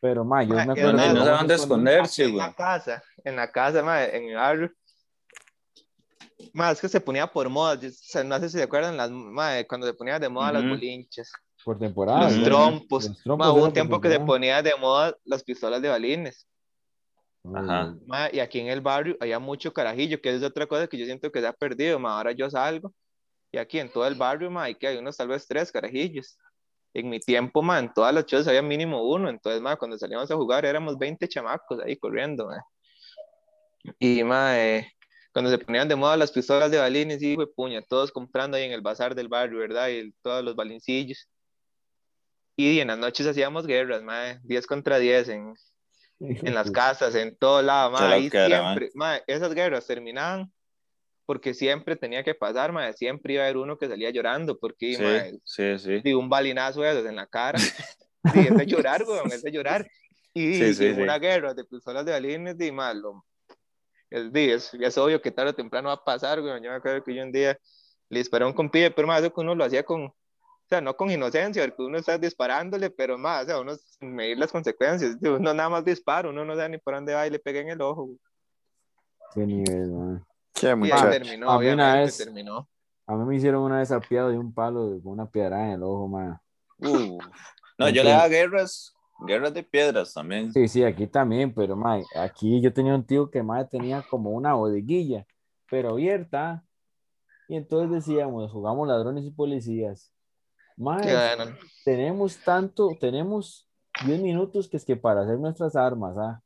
Pero, 0.00 0.24
ma, 0.24 0.42
yo 0.42 0.54
Ma, 0.56 0.64
me 0.66 0.72
acuerdo 0.72 0.92
no- 0.94 1.02
que 1.02 1.08
no 1.14 1.24
sabe 1.24 1.36
dónde 1.38 1.54
esconderse, 1.54 2.24
en 2.24 2.32
güey. 2.32 2.46
la 2.46 2.52
casa, 2.54 3.02
en 3.24 3.36
la 3.36 3.52
casa, 3.52 3.82
ma, 3.82 4.04
en 4.04 4.24
el 4.30 4.34
barrio. 4.34 4.72
Más 6.54 6.80
que 6.80 6.88
se 6.88 7.00
ponía 7.00 7.26
por 7.28 7.48
moda, 7.48 7.74
o 7.74 7.90
sea, 7.92 8.24
no 8.24 8.36
sé 8.40 8.48
si 8.48 8.56
se 8.58 8.64
acuerdan 8.64 8.96
las, 8.96 9.10
ma, 9.12 9.62
cuando 9.68 9.86
se 9.86 9.94
ponía 9.94 10.18
de 10.18 10.28
moda 10.28 10.50
las 10.52 10.68
bolinchas, 10.68 11.30
Por 11.64 11.78
temporada. 11.78 12.28
los. 12.28 12.38
¿no? 12.38 12.44
trompos, 12.44 13.08
Los 13.08 13.22
trompos 13.22 13.46
ma, 13.46 13.52
hubo 13.52 13.64
un 13.64 13.72
tiempo 13.72 14.00
que 14.00 14.08
se 14.10 14.20
ponía 14.20 14.62
de 14.62 14.74
moda 14.76 15.16
las 15.24 15.42
pistolas 15.44 15.80
de 15.82 15.88
balines, 15.88 16.46
Ajá. 17.54 17.94
ma, 18.06 18.28
y 18.32 18.40
aquí 18.40 18.60
en 18.60 18.68
el 18.68 18.80
barrio 18.80 19.16
había 19.20 19.38
mucho 19.38 19.72
carajillo, 19.72 20.20
que 20.20 20.34
es 20.34 20.42
otra 20.42 20.66
cosa 20.66 20.86
que 20.86 20.98
yo 20.98 21.04
siento 21.04 21.30
que 21.30 21.40
se 21.40 21.46
ha 21.46 21.52
perdido, 21.52 21.98
ma, 21.98 22.16
ahora 22.16 22.32
yo 22.32 22.48
salgo, 22.50 22.92
y 23.50 23.58
aquí 23.58 23.78
en 23.78 23.90
todo 23.90 24.06
el 24.06 24.14
barrio, 24.14 24.50
ma, 24.50 24.64
hay 24.64 24.74
que 24.74 24.86
hay 24.86 24.96
unos 24.96 25.16
tal 25.16 25.28
vez 25.28 25.46
tres 25.46 25.70
carajillos. 25.70 26.38
En 26.94 27.08
mi 27.08 27.20
tiempo, 27.20 27.62
ma, 27.62 27.78
en 27.78 27.92
todas 27.92 28.12
las 28.14 28.26
shows 28.26 28.46
había 28.46 28.60
mínimo 28.62 29.02
uno, 29.02 29.28
entonces, 29.30 29.62
ma, 29.62 29.76
cuando 29.76 29.96
salíamos 29.98 30.30
a 30.30 30.36
jugar 30.36 30.64
éramos 30.66 30.98
20 30.98 31.26
chamacos 31.26 31.80
ahí 31.80 31.96
corriendo, 31.96 32.46
ma. 32.46 32.62
Y, 33.98 34.22
ma, 34.22 34.58
eh, 34.58 34.92
cuando 35.32 35.50
se 35.50 35.58
ponían 35.58 35.88
de 35.88 35.96
moda 35.96 36.16
las 36.16 36.30
pistolas 36.30 36.70
de 36.70 36.78
balines, 36.78 37.22
y 37.22 37.36
de 37.36 37.46
puña, 37.46 37.82
todos 37.82 38.12
comprando 38.12 38.56
ahí 38.56 38.64
en 38.64 38.72
el 38.72 38.82
bazar 38.82 39.14
del 39.14 39.28
barrio, 39.28 39.58
¿verdad? 39.58 39.88
Y 39.88 39.96
el- 39.98 40.14
todos 40.22 40.44
los 40.44 40.54
balincillos. 40.54 41.28
Y 42.56 42.80
en 42.80 42.88
las 42.88 42.98
noches 42.98 43.26
hacíamos 43.26 43.66
guerras, 43.66 44.02
ma, 44.02 44.38
10 44.42 44.66
contra 44.66 44.98
10 44.98 45.28
en, 45.28 45.54
en 46.20 46.54
las 46.54 46.70
casas, 46.70 47.14
en 47.14 47.36
todo 47.36 47.62
lado, 47.62 47.90
ma, 47.90 47.98
Qué 47.98 48.04
ahí 48.04 48.30
siempre, 48.30 48.90
ma, 48.94 49.16
esas 49.26 49.54
guerras 49.54 49.86
terminaban 49.86 50.52
porque 51.24 51.54
siempre 51.54 51.96
tenía 51.96 52.22
que 52.24 52.34
pasar, 52.34 52.72
ma, 52.72 52.92
siempre 52.92 53.34
iba 53.34 53.42
a 53.42 53.46
haber 53.46 53.56
uno 53.56 53.78
que 53.78 53.88
salía 53.88 54.10
llorando, 54.10 54.58
porque, 54.58 55.40
Sí, 55.44 55.78
sí, 55.78 55.78
sí. 55.78 56.00
di 56.02 56.12
un 56.12 56.28
balinazo 56.28 56.82
de 56.82 56.90
esos 56.90 57.06
en 57.06 57.16
la 57.16 57.26
cara, 57.26 57.58
y 58.34 58.48
es 58.48 58.56
de 58.56 58.66
llorar, 58.66 59.02
weón, 59.04 59.32
es 59.32 59.42
de 59.42 59.50
llorar. 59.50 59.88
Y, 60.34 60.54
Sí, 60.54 60.74
sí, 60.74 60.86
y 60.86 61.00
una 61.00 61.18
guerra 61.18 61.54
de 61.54 61.64
pistolas 61.64 62.04
de 62.04 62.12
balines, 62.12 62.58
di 62.58 62.72
malo. 62.72 63.24
Es, 64.10 64.32
di, 64.32 64.50
es, 64.50 64.74
es 64.74 64.98
obvio 64.98 65.22
que 65.22 65.30
tarde 65.30 65.50
o 65.50 65.54
temprano 65.54 65.88
va 65.88 65.94
a 65.94 66.04
pasar, 66.04 66.40
weón. 66.40 66.62
Yo 66.62 66.70
me 66.70 66.76
acuerdo 66.76 67.02
que 67.02 67.14
yo 67.14 67.22
un 67.22 67.32
día 67.32 67.58
le 68.08 68.18
disparé 68.18 68.44
a 68.44 68.48
un 68.48 68.52
compille, 68.52 68.90
pero 68.90 69.08
más 69.08 69.20
eso 69.20 69.32
que 69.32 69.40
uno 69.40 69.54
lo 69.54 69.64
hacía 69.64 69.84
con, 69.84 70.12
sea, 70.72 70.80
no 70.80 70.96
con 70.96 71.10
inocencia, 71.10 71.62
porque 71.66 71.82
uno 71.82 71.98
está 71.98 72.16
disparándole, 72.18 72.90
pero 72.90 73.18
más, 73.18 73.44
o 73.44 73.46
sea, 73.46 73.60
uno 73.60 73.74
sin 73.76 74.14
medir 74.14 74.38
las 74.38 74.50
consecuencias, 74.50 75.16
uno 75.22 75.52
nada 75.54 75.68
más 75.68 75.84
dispara, 75.84 76.28
uno 76.30 76.44
no 76.44 76.54
sabe 76.54 76.70
ni 76.70 76.78
por 76.78 76.94
dónde 76.94 77.14
va 77.14 77.26
y 77.26 77.30
le 77.30 77.38
pega 77.38 77.60
en 77.60 77.68
el 77.70 77.80
ojo. 77.80 78.10
Qué 79.34 79.46
nivel, 79.46 79.90
ma. 79.90 80.26
Qué 80.54 80.74
muchacho. 80.74 81.10
terminó, 81.10 81.50
A 81.50 81.58
mí 81.58 81.68
una 81.68 81.94
vez- 81.96 82.18
terminó. 82.18 82.68
A 83.06 83.16
mí 83.16 83.24
me 83.24 83.36
hicieron 83.36 83.62
una 83.62 83.78
vez 83.78 83.90
apiado 83.90 84.30
de 84.30 84.38
un 84.38 84.54
palo 84.54 85.00
con 85.02 85.12
una 85.12 85.26
piedra 85.26 85.66
en 85.66 85.72
el 85.72 85.82
ojo, 85.82 86.08
ma. 86.08 86.40
Uh. 86.78 87.18
No, 87.78 87.88
yo 87.88 88.04
le 88.04 88.10
daba 88.10 88.28
guerras, 88.28 88.94
guerras 89.26 89.52
de 89.54 89.62
piedras 89.62 90.12
también. 90.14 90.52
Sí, 90.52 90.68
sí, 90.68 90.84
aquí 90.84 91.06
también, 91.06 91.52
pero 91.52 91.74
ma, 91.74 91.98
aquí 92.16 92.60
yo 92.60 92.72
tenía 92.72 92.94
un 92.94 93.04
tío 93.04 93.30
que 93.30 93.42
más 93.42 93.68
tenía 93.68 94.02
como 94.08 94.30
una 94.30 94.54
bodeguilla, 94.54 95.26
pero 95.68 95.90
abierta. 95.90 96.64
Y 97.48 97.56
entonces 97.56 97.90
decíamos, 97.90 98.50
jugamos 98.52 98.86
ladrones 98.86 99.24
y 99.24 99.30
policías. 99.30 100.11
Bueno. 100.82 101.44
tenemos 101.84 102.38
tanto, 102.38 102.96
tenemos 102.98 103.68
10 104.04 104.20
minutos 104.20 104.68
que 104.68 104.76
es 104.76 104.84
que 104.84 104.96
para 104.96 105.22
hacer 105.22 105.38
nuestras 105.38 105.76
armas, 105.76 106.16
¿ah? 106.18 106.42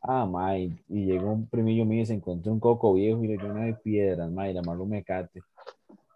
Ah, 0.00 0.24
ma, 0.24 0.56
y, 0.56 0.74
llegó 0.88 1.32
un 1.32 1.46
primillo 1.46 1.84
mío 1.84 2.02
y 2.02 2.06
se 2.06 2.14
encontró 2.14 2.50
un 2.50 2.58
coco 2.58 2.94
viejo 2.94 3.22
y 3.22 3.28
le 3.28 3.36
dio 3.36 3.50
una 3.50 3.66
de 3.66 3.74
piedras, 3.74 4.30
ma, 4.30 4.48
y 4.48 4.54
le 4.54 4.60
amarró 4.60 4.84
un 4.84 4.90
mecate. 4.90 5.42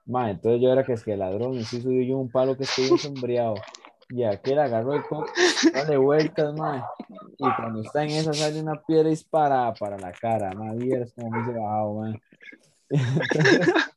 Ma, 0.07 0.31
entonces 0.31 0.63
yo 0.63 0.73
era 0.73 0.83
que 0.83 0.95
es 0.95 1.05
que 1.05 1.17
ladrón, 1.17 1.55
y 1.55 1.65
sí 1.65 1.83
subí 1.83 2.07
yo 2.07 2.17
un 2.17 2.31
palo 2.31 2.57
que 2.57 2.65
estoy 2.65 2.97
sombreado. 2.99 3.57
Y 4.09 4.23
aquel 4.23 4.59
agarró 4.59 4.95
el 4.95 5.03
coco, 5.03 5.27
dale 5.75 5.97
vueltas, 5.99 6.55
ma. 6.55 6.89
y 7.39 7.55
cuando 7.55 7.83
está 7.83 8.03
en 8.03 8.11
esa 8.11 8.33
sale 8.33 8.63
una 8.63 8.81
piedra 8.83 9.11
disparada 9.11 9.75
para 9.75 9.99
la 9.99 10.13
cara, 10.13 10.53
más 10.53 10.77
vieras 10.77 11.13
como 11.13 11.31
me 11.31 11.43
hice 11.43 11.53
bajado. 11.53 12.15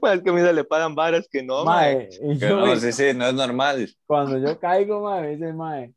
Ma, 0.00 0.14
es 0.14 0.22
que 0.22 0.30
a 0.30 0.32
mí 0.32 0.40
se 0.40 0.52
le 0.52 0.64
pagan 0.64 0.94
varas 0.94 1.28
que 1.30 1.42
no, 1.42 1.64
ma. 1.64 1.76
Mae, 1.76 2.08
Que 2.08 2.36
yo, 2.38 2.56
no, 2.66 2.76
sí, 2.76 2.92
sí, 2.92 3.04
no 3.14 3.26
es 3.26 3.34
normal. 3.34 3.88
cuando 4.06 4.38
yo 4.38 4.58
caigo, 4.58 5.02
mae, 5.02 5.36
dice, 5.36 5.52
mae, 5.52 5.92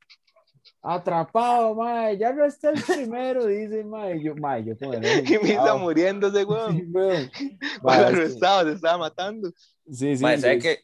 atrapado, 0.82 1.74
mae, 1.75 2.18
ya 2.18 2.34
no 2.34 2.46
está 2.46 2.70
el 2.72 2.82
primero, 2.82 3.46
dice, 3.46 3.84
mae, 3.84 4.22
yo, 4.22 4.36
mae, 4.36 4.64
yo 4.64 4.74
ojo 4.74 4.94
Y 5.34 5.40
me 5.44 5.52
está 5.54 5.75
muriéndose, 5.75 6.40
Sí, 6.40 6.46
weón. 6.46 6.86
weón. 6.94 7.32
Mal 7.84 7.84
Mae, 7.84 8.00
es 8.00 8.06
que- 8.12 8.16
arrestado, 8.18 8.70
se 8.70 8.75
estaba 8.75 8.98
matando. 8.98 9.50
Sí, 9.92 10.16
sí, 10.18 10.24
Mae, 10.24 10.38
¿sabe 10.38 10.56
sí. 10.56 10.62
qué? 10.62 10.80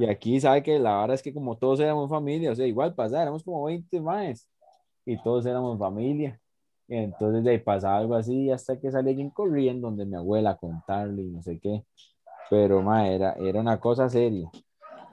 Y 0.00 0.06
aquí, 0.08 0.40
¿sabe 0.40 0.62
que 0.62 0.78
La 0.78 1.00
verdad 1.00 1.14
es 1.16 1.22
que 1.22 1.34
como 1.34 1.56
todos 1.56 1.80
éramos 1.80 2.08
familia, 2.08 2.52
o 2.52 2.54
sea, 2.54 2.66
igual 2.66 2.94
pasaba, 2.94 3.22
éramos 3.22 3.42
como 3.42 3.64
20 3.64 4.00
más, 4.00 4.48
y 5.04 5.20
todos 5.22 5.44
éramos 5.46 5.76
familia. 5.78 6.40
Entonces 6.88 7.44
de 7.44 7.50
ahí 7.50 7.58
pasaba 7.58 7.98
algo 7.98 8.14
así 8.14 8.50
hasta 8.50 8.80
que 8.80 8.90
salía 8.90 9.10
alguien 9.10 9.30
corriendo 9.30 9.88
donde 9.88 10.06
mi 10.06 10.16
abuela 10.16 10.50
a 10.50 10.56
contarle 10.56 11.22
y 11.22 11.26
no 11.26 11.42
sé 11.42 11.58
qué. 11.60 11.84
Pero, 12.50 12.80
mae, 12.82 13.14
era, 13.14 13.34
era 13.34 13.60
una 13.60 13.78
cosa 13.78 14.08
seria. 14.08 14.48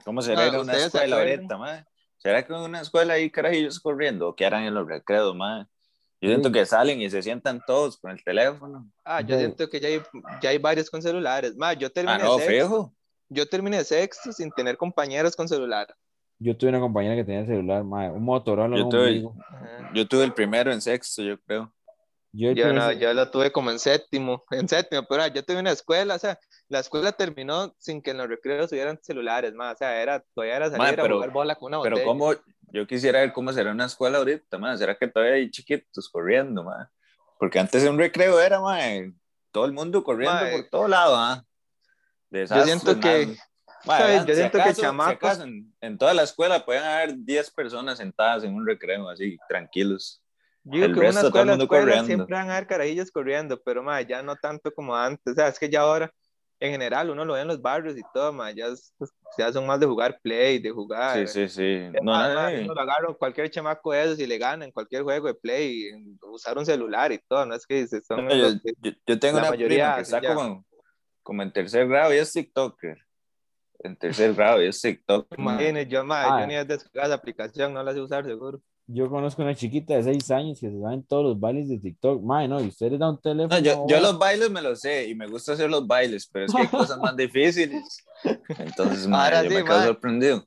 ¿Cómo 0.05 0.21
será 0.21 0.43
Ah, 0.43 0.45
a 0.45 0.49
una 0.51 0.59
¿ustedes 0.61 0.81
se 0.83 0.97
escuela 0.99 1.17
ahorita, 1.17 1.57
mae? 1.57 1.85
¿Será 2.17 2.45
que 2.45 2.53
en 2.53 2.59
una 2.59 2.81
escuela 2.81 3.15
hay 3.15 3.29
carajillos 3.29 3.79
corriendo 3.79 4.29
o 4.29 4.35
que 4.35 4.45
harán 4.45 4.63
en 4.63 4.73
los 4.73 4.87
recreos, 4.87 5.35
mae? 5.35 5.65
Yo 6.21 6.29
siento 6.29 6.47
Sí. 6.47 6.53
que 6.53 6.65
salen 6.65 7.01
y 7.01 7.09
se 7.09 7.21
sientan 7.21 7.61
todos 7.67 7.97
con 7.97 8.11
el 8.11 8.23
teléfono. 8.23 8.89
Ah, 9.03 9.19
yo 9.21 9.35
Sí. 9.35 9.39
siento 9.41 9.69
que 9.69 9.79
ya 9.81 9.89
hay, 9.89 10.01
ya 10.41 10.49
hay 10.51 10.57
varios 10.57 10.89
con 10.89 11.01
celulares. 11.01 11.55
Ma, 11.57 11.73
yo 11.73 11.87
Ah, 11.87 11.91
terminé, 11.93 12.23
no, 12.23 12.39
sexto, 12.39 12.51
fijo. 12.67 12.95
yo 13.29 13.45
terminé 13.47 13.83
sexto 13.83 14.31
sin 14.31 14.49
tener 14.51 14.77
compañeros 14.77 15.35
con 15.35 15.47
celular. 15.47 15.93
Yo 16.39 16.55
tuve 16.57 16.69
una 16.69 16.79
compañera 16.79 17.15
que 17.15 17.23
tenía 17.23 17.41
el 17.41 17.47
celular, 17.47 17.83
mae, 17.83 18.09
un 18.11 18.23
Motorola, 18.23 18.77
Yo 18.77 18.89
tuve-. 18.89 19.23
Yo 19.93 20.07
tuve 20.07 20.23
el 20.25 20.33
primero 20.33 20.71
en 20.71 20.81
sexto, 20.81 21.21
yo 21.21 21.39
creo. 21.41 21.71
Yo, 22.33 22.51
Yo 22.51 22.65
tuve 22.65 22.73
no, 22.73 22.91
yo 22.91 23.13
lo 23.13 23.31
tuve 23.31 23.49
como 23.53 23.71
en 23.71 23.79
séptimo, 23.79 24.43
en 24.51 24.67
séptimo, 24.67 25.03
pero 25.07 25.23
ah, 25.23 25.27
yo 25.29 25.41
tuve 25.45 25.57
una 25.59 25.71
escuela, 25.71 26.15
o 26.15 26.19
sea, 26.19 26.37
la 26.67 26.79
escuela 26.79 27.13
terminó 27.13 27.73
sin 27.79 28.01
que 28.01 28.11
en 28.11 28.17
los 28.17 28.27
recreos 28.27 28.69
hubieran 28.73 28.99
celulares, 29.01 29.53
más, 29.53 29.75
o 29.75 29.77
sea, 29.77 30.01
era, 30.01 30.19
todavía 30.33 30.57
era 30.57 30.65
salir 30.65 30.79
Ma, 30.79 30.89
a 30.89 30.95
pero- 30.95 31.15
jugar 31.15 31.31
bola 31.31 31.55
con 31.55 31.73
una 31.73 31.81
Pero 31.81 31.95
botella. 31.95 32.05
cómo, 32.05 32.33
yo 32.73 32.85
quisiera 32.87 33.21
ver 33.21 33.31
cómo 33.31 33.53
será 33.53 33.71
una 33.71 33.85
escuela 33.85 34.17
ahorita, 34.17 34.57
mae. 34.57 34.77
¿Será 34.77 34.97
que 34.97 35.07
todavía 35.07 35.35
hay 35.35 35.49
chiquitos 35.49 36.09
corriendo, 36.09 36.61
mae? 36.65 36.87
Porque 37.39 37.57
antes 37.57 37.81
en 37.85 37.93
un 37.93 37.99
recreo 37.99 38.37
era, 38.41 38.59
mae, 38.59 39.13
todo 39.51 39.63
el 39.63 39.71
mundo 39.71 40.03
corriendo 40.03 40.35
Mae. 40.41 40.51
por 40.59 40.69
todo 40.69 40.87
lado, 40.89 41.15
¿ah? 41.15 41.45
Yo 42.31 42.63
siento 42.65 42.99
que, 42.99 43.33
Vean, 43.87 44.25
Yo 44.27 44.33
si 44.33 44.39
siento 44.39 44.57
que 44.57 44.61
acaso- 44.63 44.75
si 44.75 44.81
chamacos- 44.87 45.13
acaso 45.15 45.43
en, 45.43 45.73
en 45.81 45.97
toda 45.97 46.13
la 46.13 46.23
escuela 46.23 46.65
pueden 46.65 46.83
haber 46.83 47.15
10 47.17 47.51
personas 47.51 47.97
sentadas 47.97 48.43
en 48.43 48.53
un 48.55 48.65
recreo, 48.65 49.07
así, 49.09 49.37
tranquilos. 49.47 50.21
yo 50.63 50.73
digo 50.73 50.85
el 50.85 50.93
que 50.93 50.99
en 50.99 51.05
una 51.05 51.07
resto, 51.07 51.29
todo 51.31 51.41
el 51.43 51.49
escuela, 51.49 51.51
mundo 51.51 51.63
escuela 51.65 51.83
corriendo. 51.85 52.05
siempre 52.07 52.35
van 52.35 52.49
a 52.49 52.53
haber 52.57 52.67
carajillos 52.67 53.11
corriendo, 53.11 53.61
pero 53.63 53.83
ma, 53.83 54.01
ya 54.01 54.23
no 54.23 54.35
tanto 54.35 54.71
como 54.73 54.95
antes, 54.95 55.33
o 55.33 55.35
sea, 55.35 55.47
es 55.49 55.59
que 55.59 55.69
ya 55.69 55.81
ahora, 55.81 56.11
en 56.59 56.71
general, 56.71 57.09
uno 57.09 57.25
lo 57.25 57.33
ve 57.33 57.41
en 57.41 57.47
los 57.49 57.61
barrios 57.61 57.97
y 57.97 58.01
todo, 58.13 58.31
ma, 58.33 58.49
ya, 58.51 58.67
es- 58.67 58.93
pues, 58.97 59.11
ya 59.37 59.51
son 59.51 59.67
más 59.67 59.79
de 59.79 59.85
jugar 59.85 60.17
play, 60.23 60.57
de 60.57 60.71
jugar. 60.71 61.27
Sí, 61.27 61.47
sí, 61.47 61.49
sí. 61.49 61.89
Es 61.93 62.01
No, 62.01 62.13
más, 62.13 62.33
no, 62.33 62.49
no, 62.67 62.73
lo 62.73 62.81
agarra 62.81 63.13
cualquier 63.13 63.49
chamaco 63.51 63.91
de 63.91 64.03
esos 64.05 64.19
y 64.19 64.25
le 64.25 64.37
gana 64.37 64.63
en 64.65 64.71
cualquier 64.71 65.03
juego 65.03 65.27
de 65.27 65.33
play, 65.35 65.91
usar 66.21 66.57
un 66.57 66.65
celular 66.65 67.11
y 67.11 67.19
todo, 67.27 67.45
no 67.45 67.53
es 67.55 67.67
que 67.67 67.85
se- 67.87 68.01
son 68.01 68.27
yo, 68.29 68.53
que- 68.63 68.73
yo- 68.81 68.91
yo 69.05 69.19
tengo 69.19 69.35
la 69.35 69.41
una 69.43 69.49
mayoría 69.51 69.77
prima 69.77 69.95
que 69.97 70.01
está 70.01 70.21
como, 70.33 70.65
como 71.21 71.43
en 71.43 71.51
tercer 71.51 71.87
grado 71.87 72.13
y 72.13 72.17
es 72.17 72.31
TikToker. 72.31 73.04
En 73.79 73.95
tercer 73.95 74.33
grado 74.33 74.61
y 74.63 74.67
es 74.67 74.81
TikToker. 74.81 75.37
mae. 75.39 75.53
Imagínate, 75.55 75.87
yo, 75.89 76.03
ma, 76.03 76.23
Ah. 76.37 76.41
yo 76.41 76.47
ni 76.47 76.55
he 76.55 76.65
descargado 76.65 77.07
esa 77.07 77.15
aplicación, 77.15 77.73
no 77.73 77.83
la 77.83 77.93
sé 77.93 78.01
usar 78.01 78.25
seguro. 78.25 78.61
yo 78.87 79.09
conozco 79.09 79.41
una 79.41 79.55
chiquita 79.55 79.95
de 79.95 80.03
6 80.03 80.29
años 80.31 80.59
que 80.59 80.69
se 80.69 80.79
saben 80.79 81.03
todos 81.03 81.23
los 81.23 81.39
bailes 81.39 81.67
de 81.69 81.79
TikTok. 81.79 82.21
Mae, 82.23 82.47
no, 82.47 82.61
y 82.61 82.67
usted 82.67 82.91
le 82.91 82.97
da 82.99 83.09
un 83.09 83.19
teléfono. 83.21 83.55
No, 83.55 83.59
yo, 83.59 83.85
yo 83.87 83.99
los 83.99 84.17
bailes 84.19 84.49
me 84.51 84.61
los 84.61 84.79
sé 84.79 85.07
y 85.07 85.15
me 85.15 85.27
gusta 85.27 85.53
hacer 85.53 85.69
los 85.69 85.85
bailes, 85.87 86.27
pero 86.31 86.45
es 86.45 86.53
que 86.53 86.61
hay 86.61 86.67
cosas 86.67 86.97
más 86.99 87.15
difíciles. 87.17 88.05
Entonces, 88.59 89.07
Ahora 89.11 89.43
yo 89.43 89.49
sí, 89.49 89.55
me 89.55 89.63
quedo 89.63 89.83
sorprendido. 89.83 90.45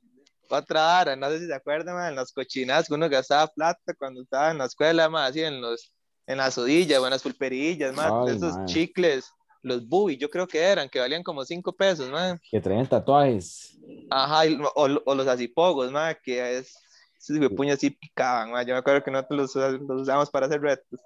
Otra 0.49 0.81
vara, 0.81 1.15
no 1.15 1.29
sé 1.29 1.39
si 1.39 1.45
se 1.47 1.53
acuerdan, 1.53 2.09
en 2.09 2.15
las 2.15 2.31
cochinadas 2.31 2.87
que 2.87 2.93
uno 2.95 3.07
gastaba 3.09 3.45
plata 3.47 3.93
cuando 3.97 4.21
estaba 4.23 4.49
en 4.51 4.57
la 4.57 4.65
escuela, 4.65 5.07
ma, 5.09 5.27
así 5.27 5.41
en 5.43 5.61
los, 5.61 5.93
en 6.25 6.37
las 6.37 6.55
sodillas 6.55 6.97
o 6.99 7.05
en 7.05 7.11
las 7.11 7.21
pulperillas, 7.21 7.93
Ay, 7.99 8.35
esos 8.35 8.55
chicles, 8.65 9.31
los 9.61 9.87
bubi, 9.87 10.17
yo 10.17 10.29
creo 10.29 10.47
que 10.47 10.59
eran, 10.59 10.89
que 10.89 10.99
valían 10.99 11.23
como 11.23 11.43
cinco 11.45 11.73
pesos, 11.73 12.09
ma. 12.09 12.37
Que 12.51 12.59
traían 12.61 12.87
tatuajes. 12.87 13.77
Ajá, 14.09 14.45
y- 14.47 14.57
o, 14.75 14.87
o 15.05 15.15
los 15.15 15.27
asipogos, 15.27 15.91
ma, 15.91 16.13
que 16.15 16.57
es, 16.59 16.75
esos 17.19 17.51
puños 17.53 17.75
así 17.77 17.89
picaban, 17.89 18.51
ma. 18.51 18.63
Yo 18.63 18.73
me 18.73 18.79
acuerdo 18.79 19.03
que 19.03 19.11
nosotros 19.11 19.55
los, 19.55 19.81
los 19.81 20.01
usábamos 20.01 20.29
para 20.29 20.45
hacer 20.47 20.61
retos. 20.61 20.99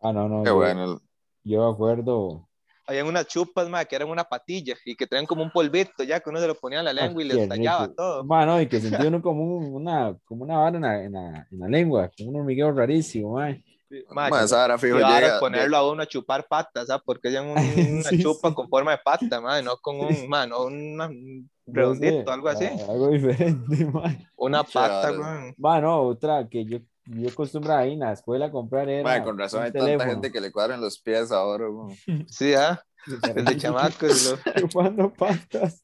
Ah, 0.00 0.12
no, 0.12 0.28
no. 0.28 0.42
Qué 0.42 0.50
yo, 0.50 0.56
bueno. 0.56 1.00
yo 1.44 1.66
me 1.68 1.72
acuerdo. 1.74 2.48
Habían 2.86 3.06
unas 3.06 3.26
chupas, 3.26 3.68
ma, 3.70 3.84
que 3.86 3.96
eran 3.96 4.10
una 4.10 4.24
patilla 4.24 4.74
y 4.84 4.94
que 4.94 5.06
traían 5.06 5.24
como 5.26 5.42
un 5.42 5.50
polvito, 5.50 6.02
ya 6.04 6.20
que 6.20 6.28
uno 6.28 6.38
se 6.38 6.46
lo 6.46 6.54
ponía 6.54 6.80
en 6.80 6.84
la 6.84 6.92
lengua 6.92 7.22
y 7.22 7.24
Ah, 7.24 7.28
qué 7.30 7.34
les 7.36 7.48
tallaba 7.48 7.82
rico. 7.86 7.94
todo. 7.96 8.24
Bueno, 8.24 8.60
y 8.60 8.68
que 8.68 8.78
sentía 8.80 9.08
uno 9.08 9.22
como 9.22 9.56
un- 9.56 9.74
una, 9.74 10.16
como 10.26 10.44
una 10.44 10.58
vara 10.58 10.76
en 10.76 10.82
la, 10.82 11.02
en 11.04 11.12
la, 11.12 11.46
en 11.50 11.58
la 11.60 11.68
lengua, 11.68 12.10
como 12.16 12.30
un 12.30 12.36
hormigueo 12.40 12.72
rarísimo, 12.72 13.32
mae. 13.34 13.64
Ma, 14.10 14.28
Mae, 14.28 14.44
esa 14.44 14.56
vara 14.58 14.78
fijo 14.78 14.98
Y 14.98 15.02
ahora 15.02 15.20
llega. 15.20 15.40
ponerlo 15.40 15.76
a 15.76 15.90
uno 15.90 16.02
a 16.02 16.06
chupar 16.06 16.46
patas, 16.48 16.86
¿sabes? 16.88 17.02
Porque 17.04 17.28
es 17.28 17.40
una 17.40 18.08
Sí, 18.10 18.22
chupa 18.22 18.48
sí. 18.48 18.54
con 18.54 18.68
forma 18.68 18.92
de 18.92 18.98
pata, 19.04 19.40
madre, 19.40 19.62
no 19.62 19.76
con 19.78 20.00
un, 20.00 20.28
man, 20.28 20.48
no 20.50 20.64
una- 20.64 21.06
un 21.08 21.48
redondito, 21.66 22.30
algo 22.32 22.48
así. 22.48 22.66
Ah, 22.66 22.86
Algo 22.90 23.08
diferente, 23.08 23.84
mae. 23.92 24.28
Una 24.36 24.64
Qué 24.64 24.70
pata. 24.72 25.12
Bueno, 25.56 26.02
otra 26.02 26.46
que 26.48 26.64
yo, 26.64 26.78
yo 27.06 27.28
acostumbraba 27.28 27.80
ahí 27.80 27.92
en 27.94 28.00
la 28.00 28.12
escuela 28.12 28.46
a 28.46 28.50
comprar 28.50 28.88
era. 28.88 29.02
Mae, 29.02 29.22
con 29.22 29.38
razón 29.38 29.60
un 29.60 29.66
hay 29.66 29.72
tanta 29.72 29.84
teléfono. 29.86 30.10
gente 30.10 30.32
que 30.32 30.40
le 30.40 30.50
cuadran 30.52 30.80
los 30.80 30.98
pies 30.98 31.30
ahora. 31.32 31.68
weón. 31.70 31.96
Sí, 32.28 32.54
¿ah? 32.54 32.82
Desde 33.06 33.58
chamacos. 33.58 34.38
Lo... 34.46 34.52
Chupando 34.60 35.12
patas. 35.12 35.82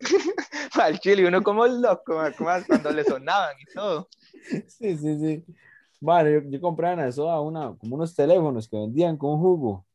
Al 0.80 0.98
chile, 1.00 1.26
uno 1.28 1.42
como 1.42 1.66
loco, 1.66 2.14
man, 2.14 2.64
cuando 2.66 2.90
le 2.92 3.04
sonaban 3.04 3.54
y 3.60 3.74
todo. 3.74 4.08
Sí, 4.68 4.96
sí, 4.96 5.18
sí. 5.18 5.44
Bueno, 6.00 6.30
yo, 6.30 6.40
yo 6.50 6.60
compraba 6.60 6.94
en 6.94 7.00
la 7.00 7.12
soda 7.12 7.40
una, 7.40 7.76
como 7.76 7.96
unos 7.96 8.14
teléfonos 8.14 8.68
que 8.68 8.76
vendían 8.76 9.16
con 9.16 9.38
jugo. 9.38 9.86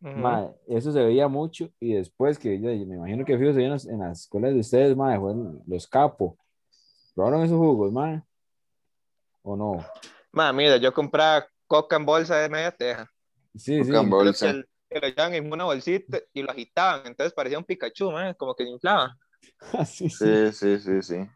Ujú. 0.00 0.18
Mae, 0.18 0.50
eso 0.66 0.92
se 0.92 1.02
veía 1.02 1.28
mucho 1.28 1.70
y 1.80 1.94
después 1.94 2.38
que 2.38 2.60
yo 2.60 2.68
me 2.86 2.96
imagino 2.96 3.24
que 3.24 3.36
fijo 3.38 3.50
en 3.50 3.70
las- 3.70 3.86
en 3.86 3.98
las 4.00 4.20
escuelas 4.22 4.52
de 4.54 4.60
ustedes, 4.60 4.96
mae, 4.96 5.18
fueron 5.18 5.62
los 5.66 5.86
capos. 5.86 6.34
¿Probaron 7.14 7.42
esos 7.44 7.58
jugos, 7.58 7.92
mae? 7.92 8.22
¿O 9.42 9.56
no? 9.56 9.84
Ma, 10.32 10.52
mira, 10.52 10.76
yo 10.76 10.92
compraba 10.92 11.46
coca 11.66 11.96
en 11.96 12.06
bolsa 12.06 12.36
de 12.36 12.48
media 12.48 12.70
teja. 12.70 13.10
Sí, 13.54 13.82
sí. 13.82 13.90
Coca 13.90 14.00
en 14.00 14.10
Creo 14.10 14.22
bolsa. 14.22 14.52
que, 14.52 14.98
lo 15.00 15.06
echaban 15.06 15.34
en 15.34 15.52
una 15.52 15.64
bolsita 15.64 16.18
y 16.32 16.42
lo 16.42 16.50
agitaban, 16.50 17.06
entonces 17.06 17.34
parecía 17.34 17.58
un 17.58 17.64
Pikachu, 17.64 18.10
man, 18.10 18.34
como 18.38 18.54
que 18.54 18.64
se 18.64 18.70
inflaba. 18.70 19.16
sí, 19.86 20.08
sí. 20.08 20.50
Sí, 20.50 20.52
sí, 20.52 20.78
sí, 20.78 21.02
sí. 21.02 21.28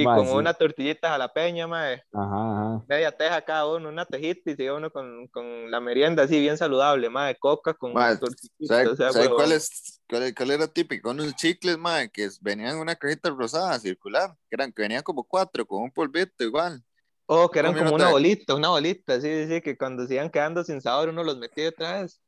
Y 0.00 0.04
Ma, 0.04 0.14
con 0.14 0.26
sí. 0.28 0.32
una 0.32 0.54
tortillita 0.54 1.08
jalapeña, 1.08 1.66
mae, 1.66 2.04
Ajá, 2.12 2.52
ajá. 2.52 2.84
media 2.88 3.10
teja 3.10 3.42
cada 3.42 3.66
uno, 3.66 3.88
una 3.88 4.04
tejita 4.04 4.52
y 4.52 4.54
se 4.54 4.62
iba 4.62 4.76
uno 4.76 4.92
con, 4.92 5.26
con 5.26 5.72
la 5.72 5.80
merienda 5.80 6.22
así 6.22 6.38
bien 6.38 6.56
saludable, 6.56 7.10
mae, 7.10 7.36
coca 7.36 7.74
con 7.74 7.94
Mae, 7.94 8.16
tortillita, 8.16 8.76
¿Sabe, 8.76 8.86
o 8.86 8.94
sea, 8.94 9.12
sabe 9.12 9.28
cuál, 9.28 9.50
es, 9.50 10.00
cuál, 10.08 10.32
cuál 10.36 10.50
era 10.52 10.68
típico? 10.68 11.10
Unos 11.10 11.34
chicles, 11.34 11.76
mae, 11.76 12.08
que 12.12 12.28
venían 12.40 12.76
en 12.76 12.78
una 12.78 12.94
cajita 12.94 13.30
rosada, 13.30 13.76
circular, 13.80 14.36
que, 14.48 14.54
eran, 14.54 14.72
que 14.72 14.82
venían 14.82 15.02
como 15.02 15.24
cuatro, 15.24 15.66
con 15.66 15.82
un 15.82 15.90
polvito 15.90 16.44
igual. 16.44 16.80
Oh, 17.26 17.50
que 17.50 17.58
eran 17.58 17.74
como 17.74 17.96
una 17.96 18.10
bolita, 18.10 18.54
una 18.54 18.68
bolita, 18.68 19.20
sí, 19.20 19.28
sí, 19.28 19.48
sí, 19.52 19.60
que 19.60 19.76
cuando 19.76 20.06
se 20.06 20.14
iban 20.14 20.30
quedando 20.30 20.62
sin 20.62 20.80
sabor 20.80 21.08
uno 21.08 21.24
los 21.24 21.38
metía 21.38 21.70
otra 21.70 22.02
vez. 22.02 22.20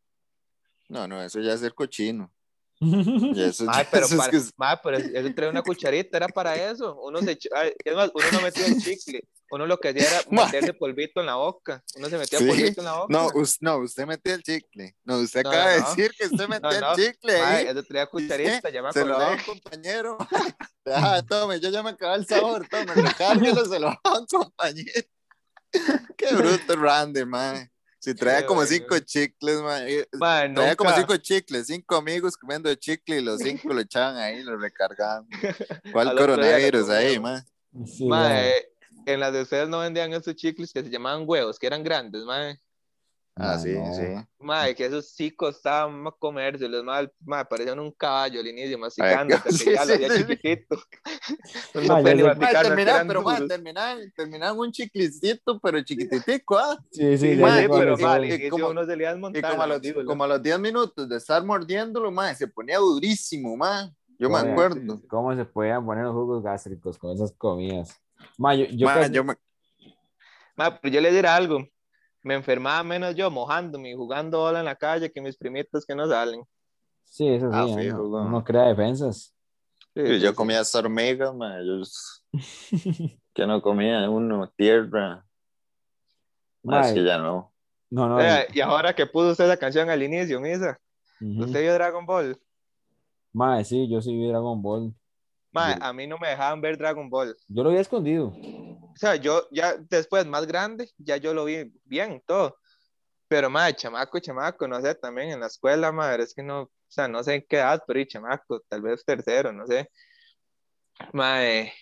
No, 0.88 1.06
no, 1.06 1.22
eso 1.22 1.38
ya 1.38 1.52
es 1.52 1.60
ser 1.60 1.72
cochino. 1.72 2.32
Eso, 3.37 3.66
Ay, 3.68 3.87
pero, 3.90 4.06
eso 4.06 4.14
es 4.14 4.18
para, 4.20 4.30
que 4.30 4.40
mae, 4.56 4.76
pero 4.82 4.96
eso 4.96 5.34
traía 5.34 5.50
una 5.50 5.62
cucharita, 5.62 6.16
era 6.16 6.28
para 6.28 6.54
eso. 6.56 6.99
Uno 7.02 7.20
se, 7.20 7.32
echa- 7.32 7.50
ay, 7.54 7.72
es 7.84 7.94
más, 7.94 8.10
uno 8.14 8.25
no 8.32 8.40
metía 8.40 8.66
el 8.66 8.82
chicle, 8.82 9.22
uno 9.50 9.66
lo 9.66 9.78
que 9.78 9.90
hacía 9.90 10.02
era 10.08 10.20
meterse 10.64 10.72
polvito 10.72 11.20
en 11.20 11.26
la 11.26 11.34
boca. 11.34 11.82
Uno 11.96 12.08
se 12.08 12.16
metía 12.16 12.38
Sí. 12.38 12.46
polvito 12.46 12.80
en 12.80 12.84
la 12.87 12.92
boca. 12.94 13.06
No, 13.12 13.28
us- 13.34 13.58
no, 13.60 13.76
usted 13.78 14.06
metió 14.06 14.32
el 14.32 14.42
chicle. 14.42 14.96
No, 15.04 15.18
usted 15.18 15.42
No, 15.42 15.50
acaba 15.50 15.64
no, 15.64 15.70
de 15.70 15.80
decir 15.80 16.10
que 16.18 16.25
usted 16.26 16.49
metió 16.49 16.70
no. 16.80 16.94
el 16.94 16.96
chicle 16.96 17.40
ahí. 17.42 17.66
eso 17.66 17.82
traía 17.82 18.06
cucharita, 18.06 18.70
ya 18.70 18.82
me 18.82 18.92
Se 18.94 19.04
lo 19.04 19.18
da 19.18 19.30
un 19.32 19.38
compañero. 19.40 20.16
Ah, 20.87 21.22
tome, 21.28 21.60
yo 21.60 21.68
ya 21.68 21.82
me 21.82 21.90
acabé 21.90 22.16
el 22.16 22.26
sabor, 22.26 22.66
tome, 22.66 22.94
recárguelo, 22.94 23.64
se 23.66 23.78
lo 23.78 23.88
da 23.88 24.00
un 24.18 24.26
compañero. 24.26 25.06
Qué 26.16 26.34
bruto 26.34 26.76
Randy, 26.76 27.25
man. 27.26 27.69
Si 28.00 28.14
traía 28.14 28.47
como 28.47 28.61
bueno. 28.61 28.71
cinco 28.71 28.99
chicles, 28.99 29.61
man. 29.61 29.85
eh, 29.87 30.07
Mae, 30.12 30.54
Traía 30.54 30.75
como 30.75 30.90
cinco 30.92 31.16
chicles, 31.19 31.66
cinco 31.66 31.97
amigos 31.97 32.35
comiendo 32.35 32.75
chicle 32.75 33.19
y 33.19 33.23
los 33.23 33.40
cinco 33.40 33.75
lo 33.75 33.80
echaban 33.80 34.16
ahí, 34.16 34.42
lo 34.42 34.57
recargaban. 34.57 35.28
¿Cuál 35.92 36.16
coronavirus 36.16 36.88
ahí, 36.88 37.21
man? 37.21 37.45
Sí, 37.85 38.07
mae. 38.07 38.54
en 39.04 39.21
las 39.21 39.33
de 39.35 39.42
ustedes 39.42 39.69
no 39.69 39.80
vendían 39.80 40.12
esos 40.14 40.35
chicles 40.35 40.73
que 40.73 40.83
se 40.83 40.88
llamaban 40.88 41.25
huevos, 41.26 41.59
que 41.59 41.66
eran 41.66 41.85
grandes, 41.85 42.25
mae. 42.25 42.59
Ah, 43.42 43.59
sí, 43.59 43.73
no. 43.73 43.94
sí. 43.94 44.02
Madre, 44.38 44.75
que 44.75 44.87
esos 44.87 45.11
sí 45.11 45.30
costaban 45.30 46.00
más 46.02 46.14
comérselos, 46.18 46.82
madre, 46.85 47.11
madre, 47.20 47.47
parecían 47.49 47.78
un 47.80 47.90
caballo 47.92 48.40
al 48.40 48.47
inicio, 48.47 48.78
masticando, 48.78 49.35
hasta 49.37 49.50
sí, 49.52 49.64
que 49.64 49.73
ya 49.75 49.85
lo 49.85 49.94
sí, 49.97 50.04
hacía 50.04 50.09
sí. 50.16 50.25
chiquitito. 50.26 50.76
No 51.75 51.97
pero 53.09 53.23
ma, 53.23 53.35
duros. 53.35 53.49
terminaban, 53.49 54.12
terminaban 54.16 54.59
un 54.59 54.73
chiclicito, 54.73 55.59
pero 55.61 55.82
chiquititico, 55.82 56.59
¿ah? 56.59 56.78
Sí, 56.90 57.16
sí, 57.18 57.37
pero 57.68 57.97
madre, 57.99 58.28
inicio 58.35 58.50
como- 58.50 58.68
uno 58.68 58.85
se 58.85 58.97
le 58.97 59.02
iba 59.04 59.11
a 59.11 59.14
Y 59.14 59.18
como 59.18 59.62
a, 59.62 59.66
los, 59.66 59.76
mandíbula. 59.76 60.04
como 60.06 60.25
a 60.25 60.26
los 60.28 60.42
10 60.42 60.59
minutos 60.59 61.09
de 61.09 61.16
estar 61.16 61.44
mordiéndolo, 61.44 62.11
ma, 62.11 62.35
se 62.35 62.47
ponía 62.49 62.78
durísimo, 62.78 63.56
ma. 63.56 63.90
Yo 64.18 64.28
me 64.28 64.38
acuerdo. 64.38 65.00
¿Cómo 65.09 65.35
se 65.35 65.44
podían 65.44 65.85
poner 65.87 66.04
los 66.04 66.12
jugos 66.14 66.42
gástricos 66.42 66.99
con 66.99 67.12
esas 67.14 67.32
comidas? 67.32 67.99
Ma, 68.37 68.54
yo, 68.54 68.66
yo 68.66 68.87
Ma, 68.87 68.94
casi- 68.94 69.12
yo 69.12 69.25
me- 69.25 69.37
Ma, 70.56 70.78
pero 70.78 70.92
yo 70.94 71.00
le 71.00 71.11
diré 71.12 71.28
algo. 71.28 71.66
Me 72.22 72.34
enfermaba 72.34 72.82
menos 72.82 73.14
yo 73.14 73.30
mojándome 73.30 73.90
y 73.90 73.94
jugando 73.94 74.38
bola 74.40 74.58
en 74.60 74.66
la 74.66 74.76
calle 74.76 75.10
que 75.10 75.20
mis 75.20 75.36
primitos 75.36 75.86
que 75.86 75.94
no 75.94 76.06
salen. 76.08 76.42
Sí, 77.04 77.26
eso 77.28 77.50
sí, 77.50 77.56
Ah, 77.58 77.66
uno- 77.66 77.76
fijo, 77.82 78.08
uno, 78.08 78.30
güey. 78.30 78.44
crea 78.44 78.64
defensas. 78.64 79.34
Sí, 79.94 80.20
Yo, 80.20 80.34
comía 80.34 80.60
hasta 80.60 80.78
hormigas, 80.78 81.32
que 83.34 83.46
no 83.46 83.60
comía 83.60 84.08
uno, 84.08 84.48
tierra. 84.56 85.24
Ma, 86.62 86.92
que 86.92 87.02
ya 87.02 87.18
no. 87.18 87.52
no, 87.90 88.08
no. 88.08 88.18
Y 88.54 88.60
ahora 88.60 88.94
que 88.94 89.06
puso 89.06 89.30
usted 89.30 89.46
esa 89.46 89.56
canción 89.56 89.88
al 89.90 90.02
inicio, 90.02 90.40
Misa, 90.40 90.78
ujú. 91.20 91.44
¿usted 91.44 91.62
vio 91.62 91.74
Dragon 91.74 92.04
Ball? 92.06 92.38
Ma, 93.32 93.64
sí, 93.64 93.88
yo 93.88 94.00
sí 94.00 94.14
vi 94.16 94.28
Dragon 94.28 94.60
Ball. 94.62 94.94
Ma, 95.52 95.76
Yo- 95.76 95.84
a 95.84 95.92
mí 95.92 96.06
no 96.06 96.18
me 96.18 96.28
dejaban 96.28 96.60
ver 96.60 96.76
Dragon 96.78 97.08
Ball. 97.10 97.34
Yo 97.48 97.62
lo 97.64 97.70
había 97.70 97.80
escondido. 97.80 98.32
O 98.92 98.97
sea, 98.97 99.16
yo 99.16 99.47
ya 99.50 99.76
después, 99.76 100.26
más 100.26 100.47
grande, 100.47 100.90
ya 100.99 101.16
yo 101.16 101.32
lo 101.35 101.44
vi 101.44 101.73
bien, 101.85 102.23
todo. 102.26 102.56
Pero, 103.28 103.49
madre, 103.49 103.76
chamaco, 103.76 104.18
chamaco, 104.18 104.66
no 104.66 104.80
sé, 104.80 104.94
también 104.97 105.30
en 105.30 105.40
la 105.40 105.47
escuela, 105.47 105.92
madre, 105.92 106.25
es 106.25 106.35
que 106.35 106.42
no, 106.42 106.62
o 106.62 106.70
sea, 106.88 107.06
no 107.09 107.23
sé 107.23 107.37
en 107.37 107.47
qué 107.49 107.56
edad, 107.59 107.82
pero 107.87 108.00
y 108.00 108.06
chamaco, 108.06 108.61
tal 108.68 108.82
vez 108.82 109.04
tercero, 109.04 109.52
no 109.52 109.66
sé. 109.66 109.88
Madre, 111.12 111.73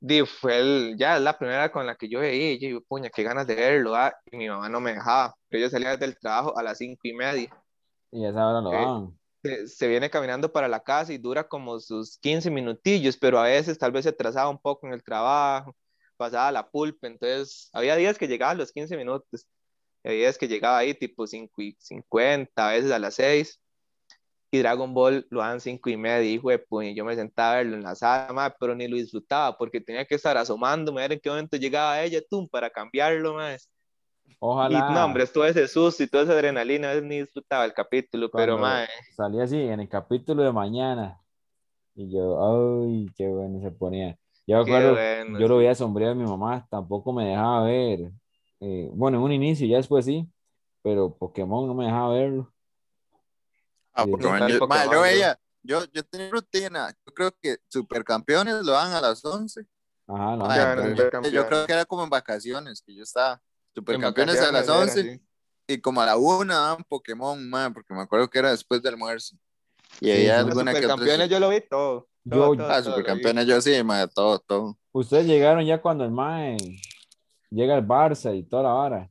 di, 0.00 0.26
fue 0.26 0.58
el, 0.58 0.96
ya 0.98 1.18
la 1.20 1.38
primera 1.38 1.70
con 1.70 1.86
la 1.86 1.94
que 1.96 2.08
yo 2.08 2.20
veía, 2.20 2.52
y 2.52 2.58
yo, 2.58 2.80
puña, 2.82 3.10
qué 3.10 3.22
ganas 3.22 3.46
de 3.46 3.54
verlo, 3.54 3.94
ah, 3.94 4.12
y 4.30 4.36
mi 4.36 4.48
mamá 4.48 4.68
no 4.68 4.80
me 4.80 4.94
dejaba, 4.94 5.34
pero 5.48 5.62
yo 5.62 5.70
salía 5.70 5.96
del 5.96 6.18
trabajo 6.18 6.58
a 6.58 6.62
las 6.62 6.78
cinco 6.78 7.00
y 7.04 7.12
media. 7.14 7.48
Y 8.10 8.24
a 8.24 8.30
esa 8.30 8.48
hora 8.48 8.60
lo 8.60 8.70
Ok. 8.70 8.74
daban. 8.74 9.18
Se, 9.42 9.68
se 9.68 9.86
viene 9.86 10.10
caminando 10.10 10.50
para 10.50 10.66
la 10.66 10.80
casa 10.80 11.12
y 11.12 11.18
dura 11.18 11.46
como 11.46 11.78
sus 11.78 12.18
15 12.18 12.50
minutillos, 12.50 13.16
pero 13.16 13.38
a 13.38 13.44
veces 13.44 13.78
tal 13.78 13.92
vez 13.92 14.02
se 14.02 14.08
atrasaba 14.08 14.50
un 14.50 14.58
poco 14.58 14.86
en 14.88 14.92
el 14.92 15.04
trabajo, 15.04 15.76
pasaba 16.16 16.52
la 16.52 16.68
pulpa, 16.68 17.06
entonces 17.06 17.70
había 17.72 17.96
días 17.96 18.18
que 18.18 18.28
llegaba 18.28 18.52
a 18.52 18.54
los 18.54 18.72
15 18.72 18.96
minutos, 18.96 19.46
y 20.04 20.08
había 20.08 20.20
días 20.20 20.38
que 20.38 20.48
llegaba 20.48 20.78
ahí 20.78 20.94
tipo 20.94 21.26
5 21.26 21.62
y 21.62 21.76
50, 21.78 22.68
a 22.68 22.72
veces 22.72 22.90
a 22.90 22.98
las 22.98 23.14
6, 23.14 23.60
y 24.50 24.58
Dragon 24.58 24.94
Ball 24.94 25.26
lo 25.30 25.40
dan 25.40 25.60
5 25.60 25.90
y 25.90 25.96
media, 25.96 26.30
hijo 26.30 26.50
de 26.50 26.58
puño, 26.58 26.90
yo 26.94 27.04
me 27.04 27.16
sentaba 27.16 27.54
a 27.54 27.56
verlo 27.56 27.76
en 27.76 27.82
la 27.82 27.94
sala, 27.94 28.32
ma, 28.32 28.54
pero 28.58 28.74
ni 28.74 28.86
lo 28.88 28.96
disfrutaba 28.96 29.56
porque 29.58 29.80
tenía 29.80 30.04
que 30.04 30.14
estar 30.14 30.36
asomándome 30.36 31.00
a 31.00 31.04
ver 31.04 31.12
en 31.14 31.20
qué 31.20 31.28
momento 31.28 31.56
llegaba 31.56 32.00
ella, 32.00 32.20
tú, 32.30 32.48
para 32.48 32.70
cambiarlo, 32.70 33.34
más. 33.34 33.68
Y 34.28 34.36
Ojalá 34.38 34.90
no, 34.90 35.04
hombre, 35.04 35.26
todo 35.26 35.46
ese 35.46 35.66
susto 35.68 36.02
y 36.02 36.06
toda 36.06 36.24
esa 36.24 36.32
adrenalina, 36.32 36.94
ni 37.00 37.20
disfrutaba 37.20 37.64
el 37.64 37.72
capítulo, 37.72 38.30
pero, 38.30 38.56
Cuando- 38.58 38.68
mae, 38.68 38.88
salía 39.14 39.44
así 39.44 39.60
en 39.60 39.80
el 39.80 39.88
capítulo 39.88 40.42
de 40.42 40.52
mañana. 40.52 41.20
Y 41.94 42.12
yo, 42.12 42.84
ay, 42.84 43.06
qué 43.16 43.26
bueno 43.26 43.60
se 43.60 43.70
ponía. 43.70 44.18
Yo 44.46 44.58
acuerdo, 44.58 44.92
bueno, 44.92 45.40
yo 45.40 45.48
lo 45.48 45.56
veía 45.58 45.74
sombreado 45.74 46.14
de 46.14 46.20
mi 46.22 46.28
mamá, 46.28 46.66
tampoco 46.70 47.12
me 47.12 47.26
dejaba 47.26 47.64
ver. 47.64 48.12
eh, 48.60 48.88
bueno, 48.92 49.18
en 49.18 49.24
un 49.24 49.32
inicio, 49.32 49.66
ya 49.66 49.76
después 49.78 50.04
sí, 50.04 50.28
pero 50.82 51.14
Pokémon 51.14 51.66
no 51.66 51.74
me 51.74 51.84
dejaba 51.86 52.14
verlo. 52.14 52.52
Ah, 53.92 54.04
Sí. 54.04 54.10
Pokémon, 54.12 54.48
yo, 54.48 54.58
Pokémon, 54.58 55.02
veía, 55.02 55.38
yo, 55.62 55.84
yo 55.92 56.02
tenía 56.04 56.30
rutina, 56.30 56.96
yo 57.06 57.14
creo 57.14 57.36
que 57.42 57.56
Supercampeones 57.68 58.62
lo 58.64 58.72
dan 58.72 58.92
a 58.92 59.00
las 59.00 59.24
11. 59.24 59.66
Ajá, 60.06 60.36
no. 60.36 60.46
Ma, 60.46 60.56
Ya, 60.56 60.74
pero 60.74 60.82
no, 61.22 61.30
yo- 61.30 61.46
creo 61.48 61.66
que 61.66 61.72
era 61.72 61.84
como 61.84 62.04
en 62.04 62.10
vacaciones, 62.10 62.82
que 62.82 62.94
yo 62.94 63.02
estaba. 63.02 63.42
Supercampeones 63.74 64.40
a 64.40 64.52
las 64.52 64.68
vacaciones 64.68 64.88
11 64.90 65.00
era 65.00 65.12
así. 65.12 65.22
y 65.68 65.80
como 65.80 66.00
a 66.00 66.06
la 66.06 66.16
1 66.16 66.54
daban 66.54 66.84
Pokémon, 66.84 67.50
ma, 67.50 67.70
porque 67.72 67.92
me 67.92 68.02
acuerdo 68.02 68.28
que 68.30 68.38
era 68.38 68.50
después 68.50 68.80
del 68.82 68.94
almuerzo. 68.94 69.36
Y 70.00 70.06
Sí, 70.06 70.10
había 70.12 70.38
alguna 70.38 70.72
que 70.72 70.78
otra. 70.78 70.94
supercampeones 70.94 71.28
yo 71.30 71.40
lo 71.40 71.48
vi 71.48 71.60
todo. 71.62 72.08
Yo- 72.28 72.36
todo, 72.38 72.56
todo, 72.56 72.66
Ah, 72.70 72.82
todo. 72.82 72.90
Supercampeones 72.96 73.46
yo 73.46 73.60
sí, 73.60 73.82
ma, 73.84 74.06
todo, 74.08 74.38
todo. 74.40 74.78
Ustedes 74.92 75.26
llegaron 75.26 75.64
ya 75.64 75.80
cuando 75.80 76.04
el 76.04 76.10
Mae 76.10 76.56
llega 77.50 77.74
al 77.76 77.86
Barça 77.86 78.36
y 78.36 78.42
toda 78.42 78.64
la 78.64 78.72
vara. 78.72 79.10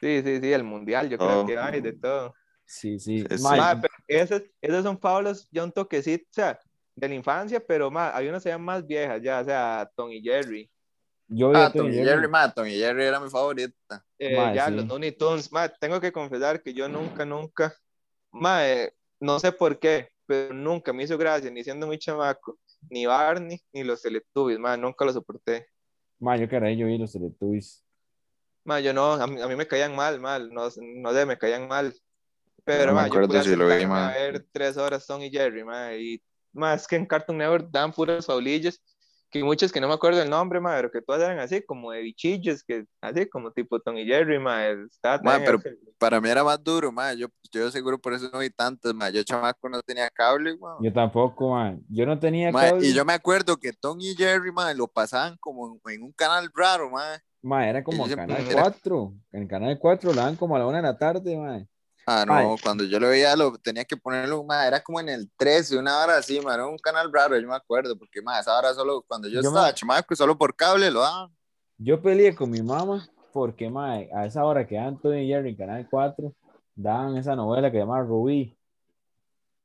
Sí, 0.00 0.22
sí, 0.22 0.40
sí, 0.40 0.52
el 0.52 0.62
mundial, 0.62 1.08
yo 1.08 1.16
Oh. 1.20 1.26
creo 1.26 1.46
que 1.46 1.58
hay 1.58 1.80
de 1.80 1.92
todo. 1.94 2.34
Sí, 2.64 2.98
sí. 2.98 3.20
Sí. 3.20 3.42
Mae, 3.42 3.58
Ma, 3.58 3.80
pero 3.80 3.94
esas, 4.06 4.42
esas 4.60 4.82
son 4.84 4.98
fábulas 4.98 5.48
ya 5.50 5.64
un 5.64 5.72
toquecito, 5.72 6.24
o 6.30 6.34
sea, 6.34 6.58
de 6.94 7.08
la 7.08 7.14
infancia, 7.14 7.60
pero 7.64 7.90
ma, 7.90 8.14
hay 8.16 8.28
unas 8.28 8.42
que 8.42 8.50
sean 8.50 8.62
más 8.62 8.86
viejas 8.86 9.20
ya, 9.22 9.40
o 9.40 9.44
sea, 9.44 9.90
Tom 9.96 10.10
y 10.12 10.22
Jerry. 10.22 10.70
yo 11.28 11.50
Ah, 11.54 11.66
a 11.66 11.72
Tom 11.72 11.88
y 11.88 11.92
Jerry. 11.94 12.08
Jerry, 12.08 12.28
ma, 12.28 12.52
Tom 12.52 12.66
y 12.66 12.72
Jerry 12.76 13.04
era 13.04 13.18
mi 13.20 13.28
favorita. 13.28 14.04
Eh, 14.18 14.36
Ma, 14.36 14.54
ya, 14.54 14.66
sí. 14.68 14.74
los 14.74 14.86
Looney 14.86 15.12
Tunes, 15.12 15.50
ma, 15.50 15.68
tengo 15.68 16.00
que 16.00 16.12
confesar 16.12 16.62
que 16.62 16.72
yo 16.72 16.88
nunca, 16.88 17.24
nunca, 17.24 17.74
ma, 18.30 18.66
eh, 18.68 18.92
no 19.20 19.38
sé 19.40 19.50
por 19.52 19.78
qué, 19.78 20.08
pero 20.26 20.54
nunca 20.54 20.92
me 20.92 21.04
hizo 21.04 21.16
gracia, 21.16 21.50
ni 21.50 21.62
siendo 21.64 21.86
muy 21.86 21.98
chamaco, 21.98 22.58
ni 22.90 23.06
Barney, 23.06 23.60
ni 23.72 23.84
los 23.84 24.02
Teletubbies, 24.02 24.58
ma, 24.58 24.76
nunca 24.76 25.04
los 25.04 25.14
soporté. 25.14 25.66
Mae, 26.18 26.40
yo 26.40 26.48
caray, 26.48 26.76
yo 26.76 26.86
vi 26.86 26.98
los 26.98 27.12
Teletubbies. 27.12 27.84
Ma, 28.64 28.80
yo 28.80 28.92
no, 28.92 29.12
a 29.12 29.26
mí, 29.26 29.40
a 29.40 29.46
mí 29.46 29.54
me 29.56 29.66
caían 29.66 29.94
mal, 29.94 30.20
mal, 30.20 30.50
no, 30.52 30.62
no 30.64 31.12
sé, 31.12 31.26
me 31.26 31.38
caían 31.38 31.68
mal. 31.68 31.94
Pero, 32.64 32.86
No 32.86 32.92
me 32.92 32.94
ma, 32.94 33.02
yo 33.02 33.06
acuerdo 33.08 33.28
podía 33.28 33.42
si 33.44 33.54
lo 33.54 33.66
vi, 33.66 33.72
sentarme 33.74 33.94
ma. 33.94 34.08
a 34.08 34.12
ver 34.14 34.46
tres 34.50 34.76
horas 34.76 35.06
Tom 35.06 35.22
y 35.22 35.30
Jerry, 35.30 35.62
ma, 35.64 35.94
y 35.94 36.20
más 36.52 36.86
que 36.88 36.96
en 36.96 37.06
Cartoon 37.06 37.38
Network 37.38 37.68
dan 37.70 37.92
puras 37.92 38.26
faulillas, 38.26 38.82
que 39.30 39.42
muchos 39.44 39.72
que 39.72 39.80
no 39.80 39.88
me 39.88 39.94
acuerdo 39.94 40.22
el 40.22 40.30
nombre, 40.30 40.60
ma, 40.60 40.74
pero 40.76 40.90
que 40.90 41.02
todas 41.02 41.22
eran 41.22 41.38
así, 41.38 41.60
como 41.62 41.92
de 41.92 42.00
bichillos, 42.02 42.62
que 42.62 42.84
así, 43.00 43.26
como 43.26 43.50
tipo 43.52 43.80
Tom 43.80 43.96
y 43.98 44.06
Jerry, 44.06 44.38
ma, 44.38 44.66
estaba 44.66 45.18
Ma, 45.22 45.32
también 45.32 45.60
pero- 45.62 45.76
Para 45.98 46.20
mí 46.20 46.28
era 46.28 46.44
más 46.44 46.62
duro, 46.62 46.92
ma. 46.92 47.12
Yo, 47.14 47.26
yo 47.50 47.70
seguro 47.70 47.98
por 47.98 48.12
eso 48.12 48.28
no 48.32 48.38
vi 48.38 48.50
tantas, 48.50 48.94
ma. 48.94 49.08
Yo 49.10 49.22
chamaco 49.22 49.68
no 49.68 49.80
tenía 49.82 50.08
cable, 50.10 50.56
ma. 50.58 50.76
Yo 50.80 50.92
tampoco, 50.92 51.50
mae. 51.54 51.78
Yo 51.88 52.04
no 52.06 52.18
tenía 52.18 52.52
Ma, 52.52 52.62
cable. 52.70 52.86
y 52.86 52.92
yo 52.94 53.04
me 53.04 53.14
acuerdo 53.14 53.56
que 53.56 53.72
Tom 53.72 53.98
y 54.00 54.14
Jerry, 54.14 54.52
ma, 54.52 54.72
lo 54.74 54.86
pasaban 54.88 55.36
como 55.40 55.80
en 55.88 56.02
un 56.02 56.12
canal 56.12 56.50
raro, 56.54 56.90
ma. 56.90 57.18
Mae, 57.42 57.68
era 57.70 57.82
como 57.84 58.06
Canal 58.08 58.44
era- 58.46 58.62
4. 58.62 59.14
En 59.32 59.42
el 59.42 59.48
Canal 59.48 59.78
4 59.78 60.12
lo 60.12 60.20
dan 60.20 60.36
como 60.36 60.56
a 60.56 60.58
la 60.58 60.66
una 60.66 60.78
de 60.78 60.82
la 60.82 60.98
tarde, 60.98 61.36
mae. 61.36 61.66
Ah, 62.08 62.24
no, 62.24 62.34
Ay. 62.34 62.46
cuando 62.62 62.84
yo 62.84 63.00
lo 63.00 63.08
veía, 63.08 63.34
lo 63.34 63.58
tenía 63.58 63.84
que 63.84 63.96
ponerlo, 63.96 64.44
ma, 64.44 64.64
era 64.64 64.80
como 64.80 65.00
en 65.00 65.08
el 65.08 65.28
13, 65.36 65.76
una 65.76 65.98
hora 65.98 66.18
así, 66.18 66.40
ma, 66.40 66.54
era 66.54 66.64
un 66.64 66.78
canal 66.78 67.12
raro, 67.12 67.36
yo 67.36 67.48
me 67.48 67.56
acuerdo, 67.56 67.98
porque, 67.98 68.22
ma, 68.22 68.38
esa 68.38 68.56
hora 68.56 68.72
solo, 68.74 69.04
cuando 69.08 69.26
yo, 69.26 69.42
Yo 69.42 69.48
estaba 69.48 69.74
chamaco, 69.74 70.14
solo 70.14 70.38
por 70.38 70.54
cable 70.54 70.88
lo 70.88 71.00
daban. 71.00 71.36
Yo 71.78 72.00
peleé 72.00 72.34
con 72.34 72.48
mi 72.50 72.62
mamá 72.62 73.08
porque, 73.32 73.68
mae, 73.68 74.08
a 74.14 74.24
esa 74.24 74.44
hora 74.44 74.66
que 74.66 74.76
dan 74.76 75.00
Tony 75.00 75.22
y 75.22 75.28
Jerry 75.28 75.50
en 75.50 75.56
Canal 75.56 75.88
4, 75.90 76.32
daban 76.76 77.16
esa 77.16 77.34
novela 77.34 77.72
que 77.72 77.78
se 77.78 77.80
llama 77.80 78.00
Rubí. 78.02 78.56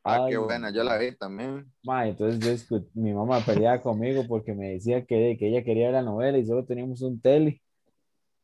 Ah, 0.04 0.23
Ay, 0.23 0.32
qué 0.32 0.38
buena, 0.38 0.71
yo 0.71 0.84
la 0.84 0.97
vi 0.97 1.15
también. 1.15 1.71
Mae, 1.84 2.10
entonces 2.10 2.67
yo 2.67 2.80
mi 2.95 3.13
mamá 3.13 3.39
peleaba 3.45 3.80
conmigo 3.84 4.25
porque 4.27 4.54
me 4.54 4.71
decía 4.71 5.06
que, 5.06 5.38
que 5.38 5.47
ella 5.47 5.63
quería 5.63 5.86
ver 5.86 5.93
la 5.93 6.01
novela 6.01 6.39
y 6.39 6.45
solo 6.45 6.65
teníamos 6.65 7.04
un 7.04 7.21
tele. 7.21 7.61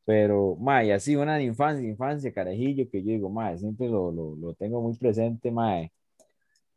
Pero, 0.07 0.57
mae, 0.57 0.93
así 0.93 1.17
una 1.17 1.35
de 1.37 1.43
infancia, 1.45 1.87
infancia, 1.87 2.33
carajillo, 2.33 2.89
que 2.91 3.03
yo 3.03 3.11
digo, 3.11 3.29
mae, 3.29 3.59
siempre 3.59 3.89
lo, 3.89 4.11
lo, 4.11 4.37
lo 4.37 4.55
tengo 4.55 4.81
muy 4.81 4.97
presente, 4.97 5.51
mae. 5.51 5.91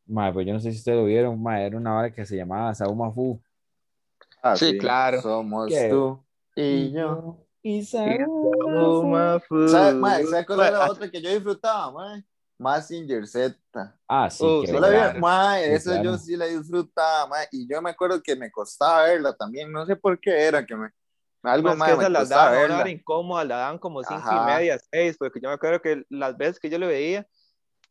Mae, 0.06 0.32
pues 0.32 0.46
yo 0.46 0.52
no 0.54 0.60
sé 0.60 0.72
si 0.72 0.78
ustedes 0.78 0.98
lo 0.98 1.04
vieron, 1.06 1.42
mae, 1.42 1.66
era 1.66 1.76
una 1.78 1.96
hora 1.96 2.12
que 2.12 2.26
se 2.26 2.36
llamaba 2.36 2.74
Saúl 2.74 2.96
Fu. 3.14 3.40
Ah, 4.42 4.56
Sí, 4.56 4.76
claro. 4.78 5.20
Somos 5.22 5.68
¿Qué? 5.68 5.88
tú 5.90 6.24
y 6.56 6.92
yo. 6.92 7.38
Y 7.62 7.84
Saúl 7.84 9.10
Mafu. 9.10 9.54
¿Sabes, 9.68 9.96
ma, 9.96 10.18
¿sabes 10.24 10.46
cuál 10.46 10.60
era 10.62 10.84
ah, 10.84 10.86
otra 10.90 11.10
que 11.10 11.22
yo 11.22 11.30
disfrutaba, 11.30 11.92
ma? 11.92 12.24
Mazinger 12.58 13.26
Z. 13.26 13.56
Ah, 14.08 14.28
sí, 14.30 14.44
Uh, 14.44 14.64
sí, 14.66 14.72
Yo 14.72 14.80
la 14.80 14.88
vi, 14.90 15.20
ma, 15.20 15.60
Sí, 15.60 15.70
eso 15.76 15.92
claro. 15.92 16.02
yo 16.04 16.18
sí 16.18 16.36
la 16.36 16.46
disfrutaba, 16.46 17.26
ma, 17.28 17.36
y 17.52 17.68
yo 17.68 17.80
me 17.82 17.90
acuerdo 17.90 18.22
que 18.22 18.34
me 18.36 18.50
costaba 18.50 19.04
verla 19.04 19.34
también, 19.36 19.70
no 19.70 19.84
sé 19.86 19.96
por 19.96 20.18
qué 20.18 20.30
era 20.46 20.64
que 20.64 20.74
me, 20.76 20.88
algo 21.42 21.68
Más 21.68 21.78
más 21.78 21.88
que 21.88 21.94
esas 21.94 22.10
las 22.10 22.28
daban 22.28 22.70
a 22.70 22.74
hora 22.76 22.90
incómoda, 22.90 23.44
la 23.44 23.56
daban 23.56 23.78
como 23.78 24.02
cinco 24.02 24.14
Ajá. 24.14 24.36
y 24.36 24.58
media, 24.58 24.78
seis, 24.90 25.16
porque 25.18 25.40
yo 25.40 25.48
me 25.48 25.54
acuerdo 25.54 25.80
que 25.80 26.04
las 26.08 26.36
veces 26.36 26.60
que 26.60 26.70
yo 26.70 26.78
lo 26.78 26.86
veía, 26.86 27.26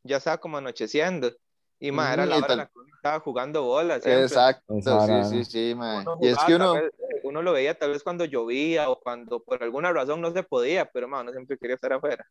ya 0.04 0.18
estaba 0.18 0.38
como 0.38 0.58
anocheciendo. 0.58 1.32
Y 1.80 1.92
más, 1.92 2.14
era 2.14 2.26
la 2.26 2.36
y 2.36 2.40
hora 2.40 2.54
en 2.54 2.58
la 2.60 2.66
que 2.66 2.78
uno 2.80 2.96
estaba 2.96 3.20
jugando 3.22 3.64
bola. 3.64 4.00
siempre. 4.02 4.24
Exacto, 4.24 4.76
sí, 4.82 4.90
¿no? 4.90 5.24
sí, 5.24 5.46
sí, 5.46 5.74
ma. 5.76 6.02
Uno 6.02 6.18
Y 6.22 6.28
es 6.28 6.38
que 6.46 6.56
uno, 6.56 6.74
vez, 6.74 6.84
eh, 6.86 7.22
uno 7.24 7.42
lo 7.42 7.54
veía 7.54 7.78
tal 7.78 7.92
vez 7.92 8.04
cuando 8.04 8.26
llovía 8.26 8.90
o 8.90 9.00
cuando 9.00 9.42
por 9.42 9.64
alguna 9.64 9.94
razón 9.94 10.20
no 10.20 10.32
se 10.32 10.44
podía, 10.44 10.86
pero 10.86 11.08
ma, 11.08 11.22
uno 11.22 11.32
siempre 11.32 11.58
quería 11.58 11.76
estar 11.76 11.94
afuera. 11.94 12.26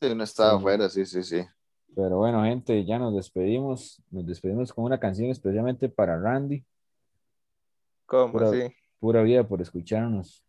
uno 0.00 0.24
estaba 0.24 0.52
Sí. 0.52 0.56
afuera, 0.58 0.88
sí, 0.88 1.04
sí, 1.06 1.22
sí. 1.22 1.44
Pero 1.94 2.16
bueno, 2.16 2.42
gente, 2.44 2.84
ya 2.84 2.98
nos 2.98 3.14
despedimos. 3.14 4.02
Nos 4.10 4.26
despedimos 4.26 4.72
con 4.72 4.84
una 4.84 4.98
canción 4.98 5.30
especialmente 5.30 5.88
para 5.88 6.18
Randy. 6.18 6.64
¿Cómo 8.06 8.32
Pura- 8.32 8.48
así? 8.48 8.74
Pura 8.98 9.22
vida 9.22 9.46
por 9.46 9.60
escucharnos. 9.60 10.43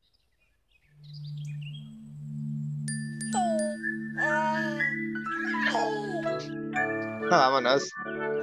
Ah. 4.20 4.78
No, 7.24 7.30
vámonos. 7.30 7.92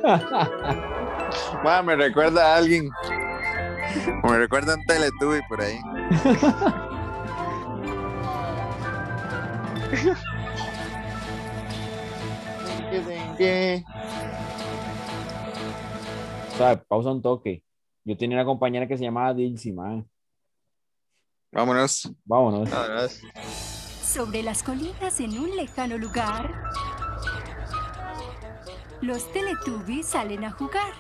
Ma, 1.65 1.83
me 1.83 1.97
recuerda 1.97 2.55
a 2.55 2.57
alguien. 2.59 2.91
Me 4.25 4.39
recuerda 4.39 4.75
a 4.75 4.77
un 4.77 4.85
Teletubby 4.85 5.41
por 5.49 5.61
ahí. 5.61 5.79
O 16.53 16.57
sea, 16.57 16.83
pausa 16.85 17.11
un 17.11 17.23
toque. 17.23 17.65
Yo 18.05 18.17
tenía 18.17 18.37
una 18.37 18.45
compañera 18.45 18.87
que 18.87 18.97
se 18.99 19.05
llamaba 19.05 19.35
Dilcy, 19.35 19.73
man. 19.73 20.07
Vámonos. 21.53 22.11
Vámonos. 22.25 22.71
Vámonos. 22.71 23.21
Sobre 24.03 24.43
las 24.43 24.63
colinas 24.63 25.21
en 25.21 25.39
un 25.39 25.55
lejano 25.55 25.99
lugar, 25.99 26.51
los 29.03 29.31
Teletubbies 29.33 30.07
salen 30.07 30.45
a 30.45 30.51
jugar. 30.51 30.93